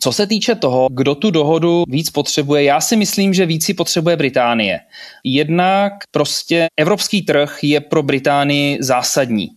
Co 0.00 0.12
se 0.12 0.26
týče 0.26 0.54
toho, 0.54 0.88
kdo 0.90 1.14
tu 1.14 1.30
dohodu 1.30 1.84
víc 1.88 2.10
potřebuje, 2.10 2.62
já 2.62 2.80
si 2.80 2.96
myslím, 2.96 3.34
že 3.34 3.46
víc 3.46 3.64
si 3.64 3.74
potřebuje 3.74 4.16
Británie. 4.16 4.80
Jednak 5.24 5.92
prostě 6.10 6.66
evropský 6.76 7.22
trh 7.22 7.58
je 7.62 7.80
pro 7.80 8.02
Británii 8.02 8.78
zásadní. 8.80 9.48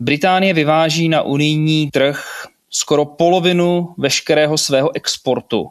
Británie 0.00 0.54
vyváží 0.54 1.08
na 1.08 1.22
unijní 1.22 1.90
trh 1.90 2.46
skoro 2.70 3.04
polovinu 3.04 3.94
veškerého 3.98 4.58
svého 4.58 4.96
exportu. 4.96 5.68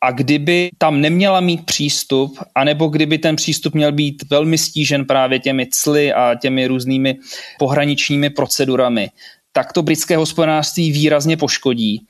A 0.00 0.10
kdyby 0.10 0.70
tam 0.78 1.00
neměla 1.00 1.40
mít 1.40 1.66
přístup, 1.66 2.38
anebo 2.54 2.88
kdyby 2.88 3.18
ten 3.18 3.36
přístup 3.36 3.74
měl 3.74 3.92
být 3.92 4.24
velmi 4.30 4.58
stížen 4.58 5.04
právě 5.04 5.38
těmi 5.38 5.66
cly 5.70 6.12
a 6.12 6.34
těmi 6.34 6.66
různými 6.66 7.16
pohraničními 7.58 8.30
procedurami, 8.30 9.10
tak 9.52 9.72
to 9.72 9.82
britské 9.82 10.16
hospodářství 10.16 10.92
výrazně 10.92 11.36
poškodí. 11.36 12.06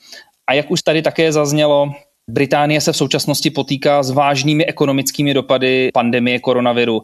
A 0.48 0.54
jak 0.54 0.70
už 0.70 0.82
tady 0.82 1.02
také 1.02 1.32
zaznělo, 1.32 1.92
Británie 2.30 2.80
se 2.80 2.92
v 2.92 2.96
současnosti 2.96 3.50
potýká 3.50 4.02
s 4.02 4.10
vážnými 4.10 4.66
ekonomickými 4.66 5.34
dopady 5.34 5.90
pandemie 5.94 6.40
koronaviru. 6.40 7.02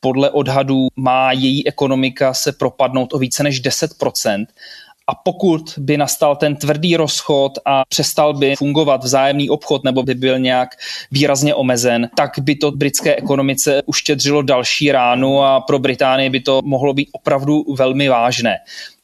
Podle 0.00 0.30
odhadů 0.30 0.88
má 0.96 1.32
její 1.32 1.68
ekonomika 1.68 2.34
se 2.34 2.52
propadnout 2.52 3.14
o 3.14 3.18
více 3.18 3.42
než 3.42 3.62
10% 3.62 4.46
a 5.08 5.14
pokud 5.14 5.78
by 5.78 5.96
nastal 5.96 6.36
ten 6.36 6.56
tvrdý 6.56 6.96
rozchod 6.96 7.52
a 7.64 7.82
přestal 7.88 8.34
by 8.34 8.56
fungovat 8.56 9.04
vzájemný 9.04 9.50
obchod 9.50 9.84
nebo 9.84 10.02
by 10.02 10.14
byl 10.14 10.38
nějak 10.38 10.68
výrazně 11.10 11.54
omezen, 11.54 12.08
tak 12.16 12.30
by 12.40 12.54
to 12.54 12.70
britské 12.70 13.16
ekonomice 13.16 13.82
uštědřilo 13.86 14.42
další 14.42 14.92
ránu 14.92 15.42
a 15.42 15.60
pro 15.60 15.78
Británii 15.78 16.30
by 16.30 16.40
to 16.40 16.60
mohlo 16.64 16.94
být 16.94 17.08
opravdu 17.12 17.64
velmi 17.74 18.08
vážné. 18.08 18.56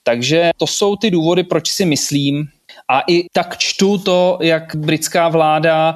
Takže 0.02 0.50
to 0.56 0.66
jsou 0.66 0.96
ty 0.96 1.10
důvody, 1.10 1.42
proč 1.42 1.70
si 1.70 1.84
myslím, 1.84 2.48
a 2.90 3.02
i 3.08 3.24
tak 3.32 3.56
čtu 3.58 3.98
to, 3.98 4.38
jak 4.42 4.76
britská 4.76 5.28
vláda 5.28 5.94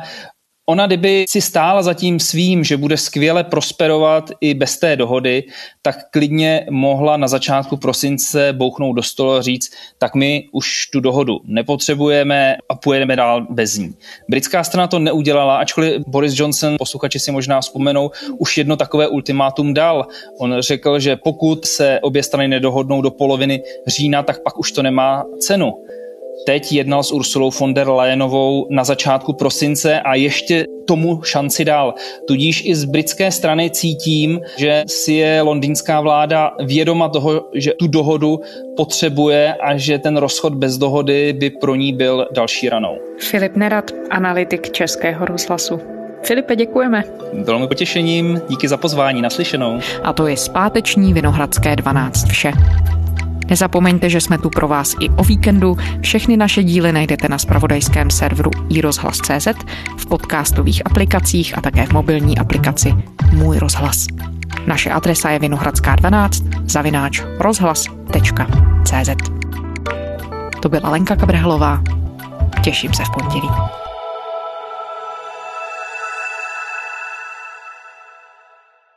Ona, 0.69 0.87
kdyby 0.87 1.25
si 1.29 1.41
stála 1.41 1.83
za 1.83 1.95
tím 1.95 2.21
svým, 2.21 2.65
že 2.65 2.77
bude 2.77 2.97
skvěle 2.97 3.45
prosperovat 3.45 4.31
i 4.41 4.55
bez 4.55 4.79
té 4.79 4.97
dohody, 4.97 5.45
tak 5.83 6.11
klidně 6.11 6.67
mohla 6.71 7.17
na 7.17 7.29
začátku 7.29 7.77
prosince 7.77 8.53
bouchnout 8.53 8.97
do 8.97 9.03
stolu 9.03 9.33
a 9.33 9.43
říct, 9.43 9.73
tak 9.99 10.15
my 10.15 10.49
už 10.53 10.87
tu 10.93 11.01
dohodu 11.01 11.41
nepotřebujeme 11.45 12.57
a 12.69 12.75
půjdeme 12.75 13.17
dál 13.17 13.47
bez 13.51 13.77
ní. 13.77 13.95
Britská 14.29 14.65
strana 14.65 14.87
to 14.87 14.99
neudělala, 14.99 15.57
ačkoliv 15.57 16.03
Boris 16.07 16.39
Johnson, 16.39 16.77
posluchači 16.79 17.21
si 17.21 17.33
možná 17.33 17.61
vzpomenou, 17.61 18.11
už 18.39 18.59
jedno 18.59 18.77
takové 18.77 19.09
ultimátum 19.09 19.75
dal. 19.75 20.07
On 20.39 20.57
řekl, 20.59 20.99
že 21.01 21.17
pokud 21.17 21.65
se 21.65 22.01
obě 22.03 22.23
strany 22.23 22.49
nedohodnou 22.49 23.03
do 23.03 23.11
poloviny 23.11 23.63
října, 23.87 24.23
tak 24.23 24.43
pak 24.43 24.59
už 24.59 24.73
to 24.73 24.83
nemá 24.83 25.25
cenu 25.41 25.75
teď 26.47 26.73
jednal 26.73 27.03
s 27.03 27.13
Ursulou 27.13 27.51
von 27.51 27.75
der 27.75 27.89
Leyenovou 27.89 28.67
na 28.71 28.85
začátku 28.85 29.33
prosince 29.33 30.01
a 30.01 30.15
ještě 30.15 30.67
tomu 30.87 31.23
šanci 31.23 31.65
dál. 31.65 31.95
Tudíž 32.29 32.63
i 32.67 32.75
z 32.75 32.85
britské 32.85 33.31
strany 33.31 33.71
cítím, 33.71 34.41
že 34.59 34.85
si 34.87 35.13
je 35.13 35.43
londýnská 35.43 36.01
vláda 36.01 36.51
vědoma 36.65 37.09
toho, 37.09 37.45
že 37.55 37.73
tu 37.79 37.87
dohodu 37.87 38.41
potřebuje 38.77 39.55
a 39.55 39.77
že 39.77 39.99
ten 39.99 40.17
rozchod 40.17 40.55
bez 40.55 40.79
dohody 40.79 41.33
by 41.33 41.51
pro 41.51 41.75
ní 41.75 41.93
byl 41.93 42.27
další 42.33 42.69
ranou. 42.69 42.99
Filip 43.19 43.57
Nerad, 43.57 43.91
analytik 44.11 44.71
Českého 44.71 45.27
rozhlasu. 45.27 45.81
Filipe, 46.23 46.57
děkujeme. 46.57 47.05
Bylo 47.45 47.59
mi 47.59 47.69
potěšením, 47.69 48.41
díky 48.49 48.69
za 48.69 48.77
pozvání, 48.77 49.23
naslyšenou. 49.23 49.81
A 50.03 50.13
to 50.13 50.27
je 50.27 50.37
zpáteční 50.37 51.13
Vinohradské 51.13 51.77
12 51.77 52.25
vše. 52.29 52.53
Nezapomeňte, 53.51 54.11
že 54.11 54.21
jsme 54.21 54.39
tu 54.39 54.51
pro 54.51 54.69
vás 54.69 54.95
i 55.01 55.11
o 55.11 55.25
víkendu. 55.25 55.77
Všechny 56.01 56.37
naše 56.37 56.63
díly 56.63 56.93
najdete 56.93 57.29
na 57.29 57.39
spravodajském 57.39 58.11
serveru 58.11 58.51
iRozhlas.cz, 58.69 59.49
v 59.97 60.07
podcastových 60.07 60.83
aplikacích 60.87 61.59
a 61.59 61.61
také 61.61 61.87
v 61.87 61.93
mobilní 61.93 62.39
aplikaci 62.39 62.95
Můj 63.33 63.59
rozhlas. 63.59 64.07
Naše 64.67 64.91
adresa 64.91 65.31
je 65.31 65.39
vinohradská 65.39 65.97
12 65.97 66.43
zavináč 66.65 67.23
rozhlas.cz 67.39 69.11
To 70.63 70.69
byla 70.69 70.91
Lenka 70.91 71.17
Kabrhalová. 71.17 71.83
Těším 72.63 72.95
se 72.95 73.05
v 73.05 73.11
pondělí. 73.11 73.49